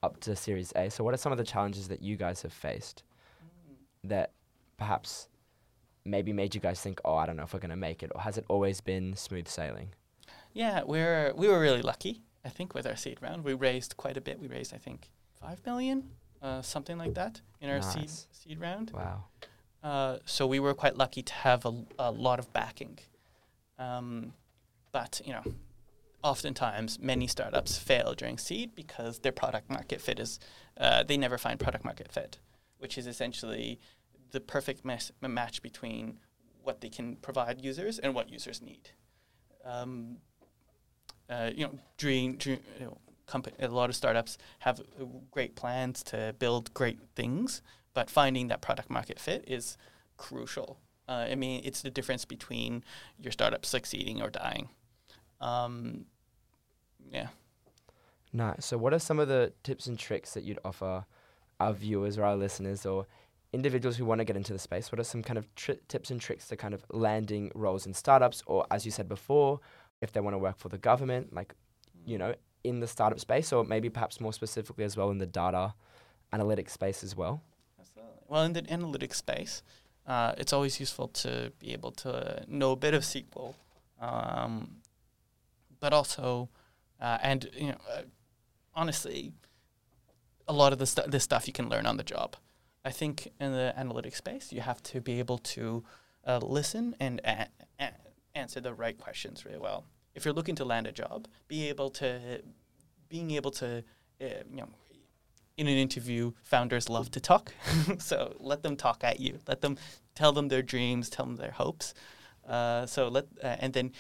up 0.04 0.20
to 0.22 0.36
Series 0.36 0.72
A. 0.76 0.92
So, 0.92 1.04
what 1.04 1.14
are 1.14 1.18
some 1.18 1.32
of 1.32 1.38
the 1.38 1.44
challenges 1.44 1.88
that 1.88 2.02
you 2.02 2.16
guys 2.16 2.42
have 2.42 2.54
faced 2.54 3.04
that 4.04 4.32
perhaps 4.78 5.30
maybe 6.06 6.34
made 6.34 6.54
you 6.54 6.62
guys 6.62 6.82
think, 6.82 7.00
oh, 7.06 7.16
I 7.16 7.26
don't 7.26 7.38
know 7.38 7.44
if 7.44 7.54
we're 7.54 7.60
going 7.60 7.70
to 7.70 7.76
make 7.76 8.04
it, 8.04 8.12
or 8.14 8.22
has 8.22 8.38
it 8.38 8.46
always 8.50 8.82
been 8.82 9.16
smooth 9.16 9.48
sailing? 9.48 9.90
Yeah, 10.54 10.84
we're 10.86 11.34
we 11.36 11.48
were 11.48 11.60
really 11.60 11.82
lucky. 11.82 12.22
I 12.46 12.50
think 12.50 12.74
with 12.74 12.86
our 12.86 12.96
seed 12.96 13.20
round, 13.22 13.44
we 13.44 13.54
raised 13.54 13.96
quite 13.98 14.18
a 14.18 14.22
bit. 14.22 14.40
We 14.40 14.48
raised, 14.48 14.74
I 14.74 14.78
think, 14.78 15.10
five 15.40 15.66
million, 15.66 16.10
uh, 16.42 16.62
something 16.62 16.98
like 16.98 17.14
that, 17.16 17.42
in 17.62 17.70
our 17.70 17.80
nice. 17.80 17.94
seed 17.94 18.10
seed 18.32 18.60
round. 18.60 18.92
Wow. 18.94 19.24
Uh, 19.82 20.18
so 20.26 20.46
we 20.46 20.60
were 20.60 20.74
quite 20.74 20.98
lucky 20.98 21.22
to 21.24 21.34
have 21.34 21.66
a, 21.66 21.74
a 22.00 22.12
lot 22.12 22.40
of 22.40 22.52
backing. 22.54 23.00
Um, 23.80 24.34
but 24.92 25.22
you 25.26 25.34
know, 25.34 25.44
oftentimes 26.24 27.00
many 27.00 27.28
startups 27.28 27.78
fail 27.78 28.14
during 28.14 28.38
seed 28.38 28.74
because 28.76 29.20
their 29.20 29.32
product 29.32 29.70
market 29.70 30.02
fit 30.02 30.20
is 30.20 30.40
uh, 30.78 31.04
they 31.04 31.18
never 31.18 31.38
find 31.38 31.60
product 31.60 31.84
market 31.84 32.12
fit, 32.12 32.40
which 32.78 32.98
is 32.98 33.08
essentially 33.08 33.80
the 34.32 34.40
perfect 34.40 34.84
mes- 34.86 35.12
match 35.22 35.62
between 35.62 36.20
what 36.64 36.82
they 36.82 36.90
can 36.90 37.18
provide 37.18 37.62
users 37.62 38.00
and 38.00 38.16
what 38.16 38.30
users 38.30 38.62
need. 38.62 38.90
Um, 39.66 40.18
uh, 41.30 41.52
you 41.54 41.66
know, 41.66 41.80
dream, 41.98 42.38
dream 42.38 42.60
you 42.80 42.86
know, 42.86 42.98
a 43.60 43.68
lot 43.68 43.90
of 43.90 43.96
startups 43.96 44.38
have 44.60 44.80
uh, 44.80 45.06
great 45.32 45.56
plans 45.56 46.04
to 46.04 46.36
build 46.40 46.74
great 46.74 47.00
things, 47.16 47.62
but 47.94 48.10
finding 48.10 48.48
that 48.48 48.62
product 48.62 48.90
market 48.90 49.20
fit 49.20 49.44
is 49.48 49.78
crucial. 50.18 50.80
Uh, 51.08 51.28
I 51.30 51.36
mean, 51.36 51.62
it's 51.66 51.82
the 51.82 51.90
difference 51.90 52.26
between 52.26 52.84
your 53.20 53.32
startup 53.32 53.66
succeeding 53.66 54.22
or 54.22 54.30
dying. 54.30 54.70
Um, 55.42 56.06
yeah. 57.14 57.28
Nice. 58.34 58.66
So, 58.66 58.78
what 58.78 58.94
are 58.94 59.00
some 59.00 59.20
of 59.20 59.28
the 59.28 59.54
tips 59.64 59.86
and 59.86 59.98
tricks 59.98 60.34
that 60.34 60.44
you'd 60.44 60.60
offer 60.66 61.06
our 61.60 61.74
viewers 61.74 62.18
or 62.18 62.24
our 62.26 62.36
listeners 62.36 62.86
or 62.86 63.06
individuals 63.54 63.96
who 63.98 64.06
want 64.06 64.20
to 64.20 64.26
get 64.26 64.36
into 64.36 64.54
the 64.54 64.60
space? 64.60 64.92
What 64.92 65.00
are 65.00 65.04
some 65.04 65.22
kind 65.22 65.38
of 65.38 65.54
tri- 65.56 65.78
tips 65.88 66.10
and 66.10 66.20
tricks 66.20 66.48
to 66.48 66.58
kind 66.58 66.74
of 66.74 66.84
landing 66.90 67.52
roles 67.54 67.86
in 67.86 67.94
startups, 67.94 68.42
or 68.48 68.66
as 68.72 68.86
you 68.86 68.92
said 68.92 69.08
before, 69.08 69.60
if 70.02 70.12
they 70.12 70.20
want 70.20 70.34
to 70.34 70.40
work 70.40 70.58
for 70.58 70.70
the 70.70 70.80
government, 70.80 71.34
like, 71.34 71.54
you 72.06 72.18
know, 72.18 72.34
in 72.64 72.80
the 72.80 72.88
startup 72.88 73.20
space, 73.20 73.54
or 73.54 73.64
maybe 73.64 73.90
perhaps 73.90 74.20
more 74.20 74.34
specifically 74.34 74.84
as 74.84 74.98
well 74.98 75.12
in 75.12 75.20
the 75.20 75.28
data 75.28 75.76
analytics 76.34 76.72
space 76.72 77.04
as 77.04 77.16
well? 77.16 77.44
Absolutely. 77.80 78.16
Well, 78.28 78.44
in 78.44 78.54
the 78.54 78.64
analytics 78.64 79.16
space, 79.16 79.62
uh, 80.08 80.34
it's 80.38 80.52
always 80.52 80.80
useful 80.80 81.10
to 81.10 81.54
be 81.60 81.72
able 81.74 81.92
to 81.92 82.44
know 82.48 82.72
a 82.72 82.76
bit 82.76 82.96
of 82.96 83.04
SQL, 83.04 83.54
um, 84.02 84.78
but 85.80 85.94
also, 85.94 86.50
uh, 87.04 87.18
and 87.22 87.50
you 87.56 87.68
know, 87.68 87.78
uh, 87.94 88.02
honestly, 88.74 89.34
a 90.48 90.54
lot 90.54 90.74
of 90.74 90.80
the 90.80 90.86
stu- 90.86 91.08
this 91.08 91.24
stuff 91.24 91.46
you 91.48 91.54
can 91.54 91.70
learn 91.70 91.86
on 91.86 91.98
the 91.98 92.04
job. 92.04 92.38
I 92.86 92.92
think 92.92 93.32
in 93.40 93.52
the 93.52 93.74
analytics 93.78 94.16
space, 94.16 94.52
you 94.52 94.62
have 94.62 94.82
to 94.84 95.02
be 95.02 95.20
able 95.20 95.38
to 95.38 95.84
uh, 96.26 96.40
listen 96.42 96.96
and 97.00 97.20
a- 97.26 97.48
a- 97.80 97.94
answer 98.36 98.62
the 98.62 98.74
right 98.74 98.98
questions 98.98 99.46
really 99.46 99.60
well. 99.60 99.86
If 100.16 100.24
you're 100.26 100.34
looking 100.34 100.56
to 100.56 100.66
land 100.66 100.88
a 100.88 100.92
job, 100.92 101.28
be 101.48 101.68
able 101.70 101.90
to, 101.92 102.42
being 103.10 103.32
able 103.32 103.52
to, 103.52 103.84
uh, 104.22 104.26
you 104.50 104.58
know, 104.58 104.70
in 105.58 105.68
an 105.68 105.78
interview, 105.78 106.32
founders 106.42 106.90
love 106.90 107.12
to 107.12 107.20
talk, 107.20 107.54
so 108.00 108.36
let 108.40 108.64
them 108.64 108.76
talk 108.76 109.04
at 109.04 109.20
you. 109.20 109.40
Let 109.48 109.62
them 109.62 109.78
tell 110.16 110.32
them 110.32 110.48
their 110.48 110.62
dreams, 110.64 111.10
tell 111.10 111.26
them 111.26 111.36
their 111.36 111.52
hopes. 111.52 111.94
Uh, 112.48 112.86
so 112.86 113.08
let 113.08 113.26
uh, 113.44 113.56
and 113.60 113.74
then 113.74 113.92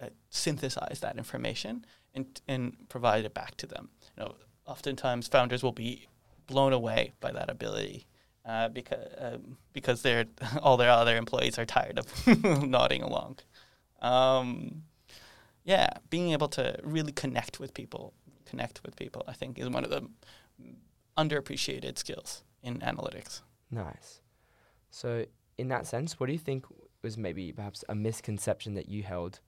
uh, 0.00 0.08
synthesize 0.28 1.00
that 1.00 1.16
information 1.16 1.84
and 2.16 2.40
and 2.48 2.88
provide 2.88 3.24
it 3.24 3.34
back 3.34 3.56
to 3.58 3.66
them. 3.66 3.90
You 4.16 4.24
know, 4.24 4.34
oftentimes 4.66 5.28
founders 5.28 5.62
will 5.62 5.72
be 5.72 6.08
blown 6.46 6.72
away 6.72 7.12
by 7.20 7.30
that 7.32 7.50
ability 7.50 8.06
uh, 8.44 8.68
because 8.70 9.06
um, 9.18 9.58
because 9.72 10.02
they're 10.02 10.24
all 10.62 10.76
their 10.76 10.90
other 10.90 11.16
employees 11.16 11.58
are 11.58 11.66
tired 11.66 11.98
of 11.98 12.62
nodding 12.64 13.02
along. 13.02 13.38
Um, 14.00 14.82
yeah, 15.64 15.90
being 16.10 16.32
able 16.32 16.48
to 16.48 16.78
really 16.82 17.12
connect 17.12 17.60
with 17.60 17.74
people, 17.74 18.14
connect 18.46 18.80
with 18.84 18.96
people, 18.96 19.24
I 19.28 19.32
think 19.32 19.58
is 19.58 19.68
one 19.68 19.84
of 19.84 19.90
the 19.90 20.08
underappreciated 21.18 21.98
skills 21.98 22.44
in 22.62 22.78
analytics. 22.80 23.42
Nice. 23.70 24.20
So, 24.90 25.26
in 25.58 25.68
that 25.68 25.86
sense, 25.86 26.20
what 26.20 26.26
do 26.26 26.32
you 26.32 26.38
think 26.38 26.66
was 27.02 27.18
maybe 27.18 27.52
perhaps 27.52 27.84
a 27.88 27.94
misconception 27.94 28.74
that 28.74 28.88
you 28.88 29.02
held 29.02 29.40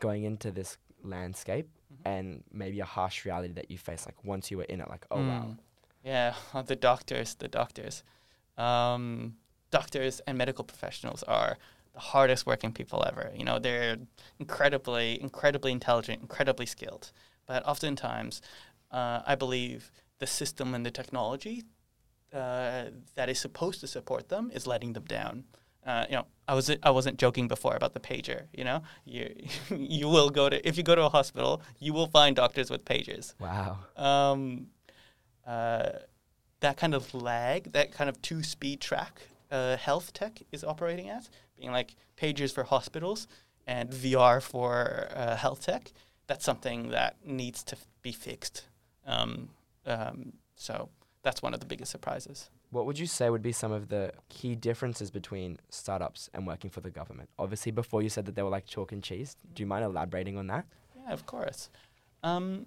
going 0.00 0.24
into 0.24 0.50
this 0.50 0.78
landscape. 1.04 1.68
And 2.04 2.42
maybe 2.52 2.80
a 2.80 2.84
harsh 2.84 3.24
reality 3.24 3.52
that 3.54 3.70
you 3.70 3.78
face 3.78 4.06
like 4.06 4.24
once 4.24 4.50
you 4.50 4.56
were 4.58 4.64
in 4.64 4.80
it 4.80 4.88
like 4.88 5.06
oh 5.10 5.18
wow 5.18 5.46
Mm. 5.46 5.58
Yeah, 6.04 6.34
the 6.66 6.76
doctors, 6.76 7.34
the 7.34 7.48
doctors. 7.48 8.02
Um, 8.58 9.36
doctors 9.70 10.20
and 10.26 10.36
medical 10.36 10.64
professionals 10.64 11.22
are 11.24 11.58
the 11.94 12.00
hardest 12.00 12.46
working 12.46 12.72
people 12.72 13.04
ever. 13.06 13.32
You 13.36 13.44
know, 13.44 13.58
they're 13.58 13.96
incredibly, 14.38 15.20
incredibly 15.20 15.72
intelligent, 15.72 16.20
incredibly 16.20 16.66
skilled. 16.66 17.12
But 17.46 17.66
oftentimes, 17.66 18.42
uh, 18.90 19.22
I 19.26 19.34
believe 19.34 19.90
the 20.18 20.26
system 20.26 20.74
and 20.74 20.84
the 20.86 20.90
technology 20.90 21.64
uh, 22.32 22.86
that 23.14 23.28
is 23.28 23.38
supposed 23.38 23.80
to 23.80 23.86
support 23.86 24.28
them 24.28 24.50
is 24.54 24.66
letting 24.66 24.94
them 24.94 25.04
down. 25.04 25.44
Uh, 25.84 26.04
you 26.08 26.14
know, 26.16 26.26
I 26.46 26.54
was 26.54 26.70
I 26.82 26.90
wasn't 26.90 27.18
joking 27.18 27.48
before 27.48 27.74
about 27.74 27.92
the 27.92 28.00
pager. 28.00 28.44
You 28.52 28.64
know, 28.64 28.82
you 29.04 29.34
you 29.70 30.08
will 30.08 30.30
go 30.30 30.48
to 30.48 30.66
if 30.66 30.76
you 30.76 30.82
go 30.82 30.94
to 30.94 31.02
a 31.04 31.08
hospital, 31.08 31.62
you 31.78 31.92
will 31.92 32.06
find 32.06 32.36
doctors 32.36 32.70
with 32.70 32.84
pagers 32.84 33.34
wow 33.40 33.78
um, 33.96 34.68
uh, 35.46 35.90
that 36.60 36.76
kind 36.76 36.94
of 36.94 37.12
lag, 37.14 37.72
that 37.72 37.92
kind 37.92 38.08
of 38.08 38.20
two 38.22 38.42
speed 38.42 38.80
track 38.80 39.22
uh, 39.50 39.76
health 39.76 40.12
tech 40.12 40.42
is 40.52 40.64
operating 40.64 41.08
at, 41.08 41.28
being 41.58 41.72
like 41.72 41.94
pagers 42.16 42.52
for 42.52 42.62
hospitals 42.64 43.26
and 43.66 43.90
VR 43.90 44.40
for 44.40 45.08
uh, 45.14 45.36
health 45.36 45.66
tech. 45.66 45.92
That's 46.26 46.44
something 46.44 46.88
that 46.90 47.16
needs 47.24 47.62
to 47.64 47.76
f- 47.76 47.86
be 48.00 48.12
fixed. 48.12 48.66
Um, 49.06 49.50
um, 49.86 50.34
so 50.56 50.88
that's 51.22 51.42
one 51.42 51.52
of 51.52 51.60
the 51.60 51.66
biggest 51.66 51.90
surprises. 51.90 52.48
What 52.72 52.86
would 52.86 52.98
you 52.98 53.06
say 53.06 53.30
would 53.30 53.42
be 53.42 53.52
some 53.52 53.70
of 53.70 53.88
the 53.88 54.12
key 54.28 54.56
differences 54.56 55.10
between 55.10 55.58
startups 55.68 56.28
and 56.34 56.46
working 56.46 56.70
for 56.70 56.80
the 56.80 56.90
government 56.90 57.28
obviously 57.38 57.70
before 57.70 58.02
you 58.02 58.08
said 58.08 58.24
that 58.26 58.34
they 58.34 58.42
were 58.42 58.50
like 58.50 58.66
chalk 58.66 58.92
and 58.92 59.02
cheese 59.02 59.36
do 59.54 59.62
you 59.62 59.66
mind 59.66 59.84
elaborating 59.84 60.36
on 60.36 60.46
that 60.48 60.66
Yeah, 61.04 61.12
of 61.12 61.26
course. 61.26 61.70
Um, 62.22 62.66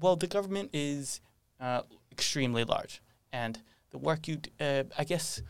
well, 0.00 0.16
the 0.16 0.26
government 0.26 0.70
is 0.72 1.20
uh, 1.60 1.82
extremely 2.10 2.64
large, 2.64 3.02
and 3.32 3.60
the 3.90 3.98
work 3.98 4.28
you, 4.28 4.38
uh, 4.60 4.84
I 4.96 5.04
guess, 5.04 5.42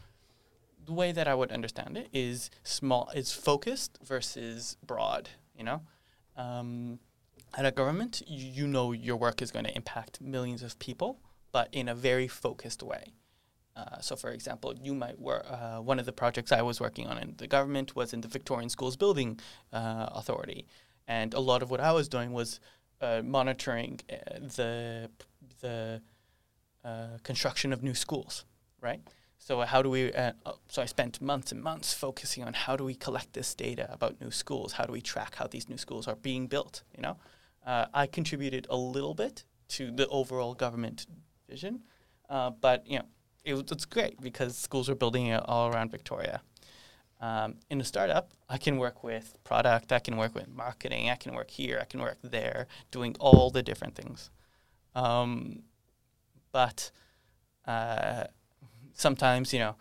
the 0.84 0.92
way 0.92 1.12
that 1.12 1.28
I 1.28 1.34
would 1.34 1.52
understand 1.52 1.96
it 1.96 2.08
is 2.12 2.50
small, 2.64 3.10
is 3.14 3.32
focused 3.32 3.98
versus 4.04 4.76
broad. 4.84 5.30
You 5.56 5.64
know, 5.64 5.82
um, 6.36 6.98
at 7.56 7.66
a 7.66 7.70
government, 7.70 8.22
you, 8.26 8.46
you 8.46 8.66
know 8.66 8.92
your 8.92 9.16
work 9.16 9.42
is 9.42 9.50
going 9.50 9.66
to 9.66 9.76
impact 9.76 10.20
millions 10.20 10.62
of 10.62 10.78
people, 10.78 11.20
but 11.52 11.68
in 11.72 11.88
a 11.88 11.94
very 11.94 12.28
focused 12.28 12.82
way. 12.82 13.12
Uh, 13.74 13.98
so, 14.00 14.16
for 14.16 14.30
example, 14.30 14.74
you 14.80 14.94
might 14.94 15.18
work. 15.18 15.46
Uh, 15.48 15.78
one 15.78 15.98
of 15.98 16.04
the 16.04 16.12
projects 16.12 16.52
I 16.52 16.62
was 16.62 16.80
working 16.80 17.06
on 17.06 17.18
in 17.18 17.34
the 17.38 17.46
government 17.46 17.96
was 17.96 18.12
in 18.12 18.20
the 18.20 18.28
Victorian 18.28 18.68
Schools 18.68 18.96
Building 18.96 19.40
uh, 19.72 20.08
Authority, 20.12 20.66
and 21.08 21.32
a 21.32 21.40
lot 21.40 21.62
of 21.62 21.70
what 21.70 21.80
I 21.80 21.92
was 21.92 22.08
doing 22.08 22.32
was 22.32 22.60
uh, 23.00 23.22
monitoring 23.24 24.00
uh, 24.10 24.38
the 24.56 25.10
the 25.60 26.02
construction 27.22 27.72
of 27.72 27.82
new 27.82 27.94
schools, 27.94 28.44
right? 28.80 29.00
So 29.38 29.60
how 29.62 29.82
do 29.82 29.88
we? 29.88 30.12
Uh, 30.12 30.32
so 30.68 30.82
I 30.82 30.86
spent 30.86 31.20
months 31.20 31.50
and 31.50 31.62
months 31.62 31.94
focusing 31.94 32.44
on 32.44 32.52
how 32.52 32.76
do 32.76 32.84
we 32.84 32.94
collect 32.94 33.32
this 33.32 33.54
data 33.54 33.88
about 33.90 34.20
new 34.20 34.30
schools? 34.30 34.72
How 34.74 34.84
do 34.84 34.92
we 34.92 35.00
track 35.00 35.36
how 35.36 35.46
these 35.46 35.68
new 35.68 35.78
schools 35.78 36.06
are 36.06 36.16
being 36.16 36.46
built? 36.46 36.82
You 36.94 37.02
know, 37.02 37.16
I 37.66 38.06
contributed 38.06 38.66
a 38.68 38.76
little 38.76 39.14
bit 39.14 39.44
to 39.68 39.90
the 39.90 40.06
overall 40.08 40.54
government 40.54 41.06
vision, 41.48 41.84
but 42.28 42.86
you 42.86 42.98
know, 42.98 43.06
it 43.44 43.70
it's 43.70 43.84
great 43.84 44.20
because 44.20 44.56
schools 44.56 44.88
are 44.88 44.94
building 44.94 45.26
it 45.26 45.42
all 45.46 45.68
around 45.68 45.90
Victoria. 45.90 46.42
Um, 47.20 47.54
in 47.70 47.80
a 47.80 47.84
startup, 47.84 48.32
I 48.48 48.58
can 48.58 48.78
work 48.78 49.04
with 49.04 49.36
product, 49.44 49.92
I 49.92 50.00
can 50.00 50.16
work 50.16 50.34
with 50.34 50.48
marketing, 50.48 51.08
I 51.08 51.14
can 51.14 51.34
work 51.34 51.50
here, 51.50 51.78
I 51.80 51.84
can 51.84 52.00
work 52.00 52.18
there, 52.22 52.66
doing 52.90 53.14
all 53.20 53.48
the 53.50 53.62
different 53.62 53.94
things. 53.94 54.30
Um, 54.96 55.62
but 56.50 56.90
uh, 57.64 58.24
sometimes, 58.94 59.52
you 59.52 59.60
know, 59.60 59.76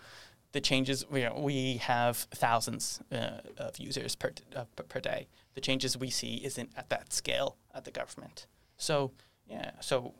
the 0.51 0.61
changes, 0.61 1.05
you 1.11 1.23
know, 1.23 1.39
we 1.39 1.77
have 1.77 2.17
thousands 2.17 3.01
uh, 3.11 3.39
of 3.57 3.79
users 3.79 4.15
per, 4.15 4.33
uh, 4.55 4.65
per, 4.75 4.99
day. 4.99 5.27
The 5.55 5.61
changes 5.61 5.97
we 5.97 6.09
see 6.09 6.35
isn't 6.43 6.71
at 6.75 6.89
that 6.89 7.11
scale 7.11 7.57
at 7.73 7.85
the 7.85 7.91
government. 7.91 8.45
So, 8.77 9.11
yeah, 9.47 9.71
so 9.79 10.13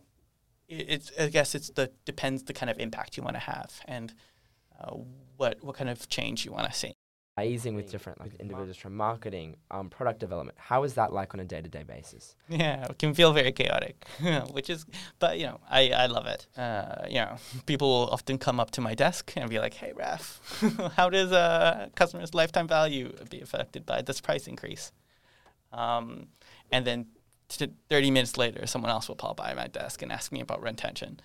it's, 0.71 1.11
I 1.19 1.27
guess 1.27 1.53
it's 1.55 1.69
the, 1.69 1.91
depends 2.05 2.43
the 2.43 2.53
kind 2.53 2.69
of 2.69 2.79
impact 2.79 3.17
you 3.17 3.23
want 3.23 3.35
to 3.35 3.41
have 3.41 3.81
and 3.85 4.13
uh, 4.79 4.95
what, 5.37 5.57
what 5.61 5.75
kind 5.75 5.89
of 5.89 6.07
change 6.07 6.45
you 6.45 6.51
want 6.51 6.71
to 6.71 6.77
see. 6.77 6.93
liaising 7.39 7.75
with 7.75 7.89
different 7.91 8.19
like 8.19 8.33
individuals 8.39 8.77
from 8.77 8.95
marketing 8.95 9.55
um, 9.71 9.89
product 9.89 10.19
development 10.19 10.57
how 10.69 10.83
is 10.83 10.93
that 10.95 11.11
like 11.13 11.33
on 11.33 11.39
a 11.39 11.43
day-to-day 11.45 11.83
basis 11.83 12.35
Yeah, 12.49 12.85
it 12.89 12.97
can 12.99 13.13
feel 13.13 13.31
very 13.33 13.51
chaotic, 13.51 14.05
which 14.51 14.69
is, 14.69 14.85
but 15.19 15.39
you 15.39 15.45
know, 15.47 15.59
I, 15.69 15.89
I 16.03 16.05
love 16.07 16.27
it. 16.35 16.47
Uh, 16.57 17.05
you 17.07 17.15
know, 17.15 17.35
people 17.65 17.87
will 17.89 18.09
often 18.09 18.37
come 18.37 18.59
up 18.59 18.71
to 18.71 18.81
my 18.81 18.93
desk 18.95 19.33
and 19.37 19.49
be 19.49 19.59
like, 19.59 19.73
"Hey, 19.73 19.93
Raf, 19.95 20.23
how 20.97 21.09
does 21.09 21.31
a 21.31 21.89
customer's 21.95 22.33
lifetime 22.33 22.67
value 22.67 23.05
be 23.29 23.39
affected 23.41 23.85
by 23.85 24.01
this 24.01 24.19
price 24.21 24.45
increase?" 24.47 24.91
Um, 25.71 26.27
and 26.71 26.85
then 26.85 26.99
t- 27.57 27.73
30 27.89 28.11
minutes 28.11 28.37
later, 28.37 28.65
someone 28.65 28.91
else 28.91 29.07
will 29.07 29.15
pop 29.15 29.37
by 29.37 29.53
my 29.53 29.67
desk 29.67 30.01
and 30.01 30.11
ask 30.11 30.31
me 30.31 30.41
about 30.41 30.61
retention. 30.61 31.19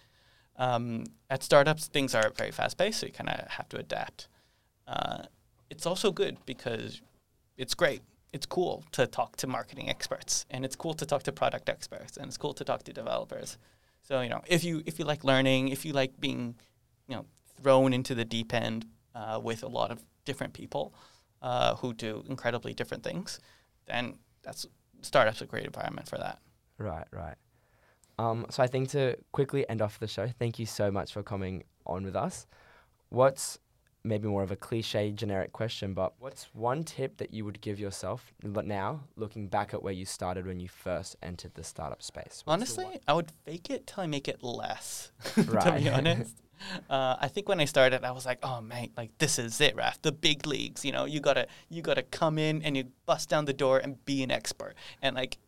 Um, 0.57 1.05
at 1.29 1.43
startups, 1.43 1.87
things 1.87 2.15
are 2.15 2.31
very 2.37 2.51
fast 2.51 2.79
paced, 2.79 3.01
so 3.01 3.07
you 3.07 3.13
kind 3.13 3.29
of 3.29 3.47
have 3.49 3.69
to 3.71 3.79
adapt. 3.79 4.29
Uh, 4.87 5.25
it's 5.71 5.87
also 5.87 6.13
good 6.13 6.39
because 6.47 7.03
it's 7.57 7.75
great. 7.75 8.03
It's 8.33 8.47
cool 8.47 8.85
to 8.93 9.07
talk 9.07 9.37
to 9.37 9.47
marketing 9.47 9.89
experts, 9.89 10.47
and 10.51 10.65
it's 10.65 10.77
cool 10.77 10.95
to 10.95 11.07
talk 11.07 11.23
to 11.25 11.33
product 11.33 11.69
experts, 11.69 12.17
and 12.17 12.27
it's 12.29 12.37
cool 12.37 12.55
to 12.55 12.65
talk 12.65 12.83
to 12.85 12.93
developers. 12.93 13.59
So 14.03 14.21
you 14.21 14.29
know, 14.29 14.43
if 14.47 14.63
you 14.65 14.83
if 14.87 14.99
you 14.99 15.05
like 15.05 15.25
learning, 15.25 15.69
if 15.69 15.85
you 15.85 15.93
like 15.93 16.19
being, 16.21 16.55
you 17.09 17.17
know, 17.17 17.27
thrown 17.63 17.93
into 17.93 18.15
the 18.15 18.25
deep 18.25 18.55
end 18.55 18.87
uh, 19.15 19.41
with 19.43 19.63
a 19.63 19.69
lot 19.69 19.91
of 19.91 20.05
different 20.25 20.53
people 20.53 20.95
uh, 21.43 21.75
who 21.77 21.93
do 21.95 22.25
incredibly 22.29 22.73
different 22.75 23.03
things, 23.03 23.41
then 23.87 24.15
that's 24.43 24.67
startups 25.03 25.41
a 25.41 25.47
great 25.47 25.65
environment 25.67 26.09
for 26.09 26.19
that. 26.19 26.39
right 26.79 27.07
right 27.13 27.37
um, 28.19 28.47
so 28.51 28.63
i 28.63 28.67
think 28.67 28.89
to 28.91 29.17
quickly 29.33 29.69
end 29.69 29.81
off 29.83 29.99
the 29.99 30.07
show 30.09 30.29
thank 30.39 30.59
you 30.59 30.67
so 30.67 30.91
much 30.91 31.13
for 31.13 31.23
coming 31.23 31.65
on 31.87 32.05
with 32.05 32.17
us 32.17 32.47
what's 33.11 33.59
maybe 34.05 34.29
more 34.29 34.43
of 34.45 34.51
a 34.53 34.57
cliche 34.57 35.11
generic 35.11 35.53
question 35.53 35.93
but 35.93 36.15
what's 36.21 36.45
one 36.55 36.85
tip 36.85 37.17
that 37.19 37.35
you 37.35 37.45
would 37.45 37.61
give 37.61 37.79
yourself 37.81 38.33
now 38.43 39.01
looking 39.17 39.49
back 39.49 39.75
at 39.75 39.83
where 39.83 39.93
you 39.93 40.05
started 40.07 40.47
when 40.47 40.61
you 40.61 40.69
first 40.69 41.17
entered 41.23 41.53
the 41.55 41.65
startup 41.65 42.01
space 42.03 42.43
What's 42.45 42.49
Honestly, 42.49 42.85
one- 42.85 42.99
I 43.09 43.13
would 43.15 43.33
fake 43.45 43.69
it 43.71 43.87
till 43.87 44.03
I 44.05 44.07
make 44.07 44.29
it 44.29 44.43
less. 44.45 45.11
right. 45.37 45.65
to 45.79 45.83
be 45.83 45.89
honest, 45.91 46.37
uh, 46.91 47.17
I 47.21 47.29
think 47.29 47.49
when 47.49 47.61
I 47.61 47.65
started, 47.65 48.05
I 48.05 48.11
was 48.13 48.27
like, 48.27 48.39
"Oh 48.43 48.61
man, 48.61 48.89
like 48.97 49.17
this 49.19 49.39
is 49.39 49.61
it, 49.61 49.77
Raf. 49.77 50.01
The 50.03 50.13
big 50.13 50.47
leagues. 50.47 50.85
You 50.85 50.93
know, 50.93 51.05
you 51.05 51.21
gotta 51.21 51.47
you 51.69 51.83
gotta 51.83 52.03
come 52.03 52.39
in 52.39 52.63
and 52.63 52.77
you 52.77 52.85
bust 53.07 53.29
down 53.29 53.45
the 53.45 53.53
door 53.53 53.79
and 53.79 54.05
be 54.05 54.23
an 54.23 54.31
expert 54.31 54.75
and 55.03 55.17
like 55.17 55.39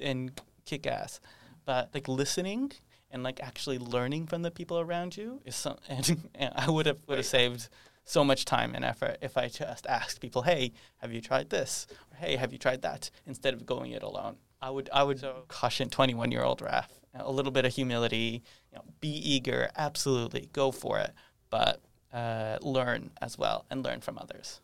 and 0.00 0.38
kick 0.64 0.86
ass." 0.86 1.20
But 1.64 1.90
like 1.94 2.08
listening 2.08 2.72
and 3.10 3.22
like 3.22 3.40
actually 3.40 3.78
learning 3.78 4.26
from 4.26 4.42
the 4.42 4.50
people 4.50 4.78
around 4.78 5.16
you 5.16 5.40
is 5.44 5.56
some. 5.56 5.76
And, 5.88 6.28
and 6.34 6.52
I 6.56 6.70
would 6.70 6.86
have 6.86 6.98
would 7.06 7.18
have 7.18 7.26
saved 7.26 7.68
so 8.04 8.22
much 8.22 8.44
time 8.44 8.74
and 8.74 8.84
effort 8.84 9.18
if 9.20 9.36
I 9.36 9.48
just 9.48 9.86
asked 9.86 10.20
people, 10.20 10.42
"Hey, 10.42 10.72
have 10.98 11.12
you 11.12 11.20
tried 11.20 11.50
this?" 11.50 11.86
Or, 12.12 12.16
"Hey, 12.16 12.36
have 12.36 12.52
you 12.52 12.58
tried 12.58 12.82
that?" 12.82 13.10
Instead 13.26 13.54
of 13.54 13.66
going 13.66 13.92
it 13.92 14.02
alone. 14.02 14.36
I 14.66 14.70
would 14.70 14.90
I 14.92 15.04
would 15.04 15.24
caution 15.46 15.90
21 15.90 16.32
year 16.32 16.42
old 16.42 16.60
Raf 16.60 16.88
a 17.14 17.30
little 17.30 17.52
bit 17.52 17.64
of 17.64 17.72
humility. 17.72 18.42
You 18.72 18.78
know, 18.78 18.84
be 18.98 19.08
eager, 19.08 19.70
absolutely, 19.76 20.48
go 20.52 20.72
for 20.72 20.98
it, 20.98 21.12
but 21.50 21.80
uh, 22.12 22.58
learn 22.60 23.12
as 23.22 23.38
well 23.38 23.64
and 23.70 23.84
learn 23.84 24.00
from 24.00 24.18
others. 24.18 24.60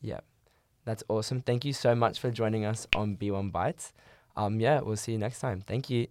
yeah 0.00 0.20
that's 0.86 1.02
awesome. 1.08 1.42
Thank 1.42 1.64
you 1.64 1.72
so 1.74 1.94
much 1.94 2.18
for 2.18 2.30
joining 2.30 2.64
us 2.64 2.86
on 2.96 3.16
b1 3.16 3.52
bytes. 3.52 3.92
Um, 4.36 4.58
yeah 4.58 4.80
we'll 4.80 4.96
see 4.96 5.12
you 5.12 5.18
next 5.18 5.40
time. 5.40 5.60
Thank 5.60 5.90
you 5.90 6.06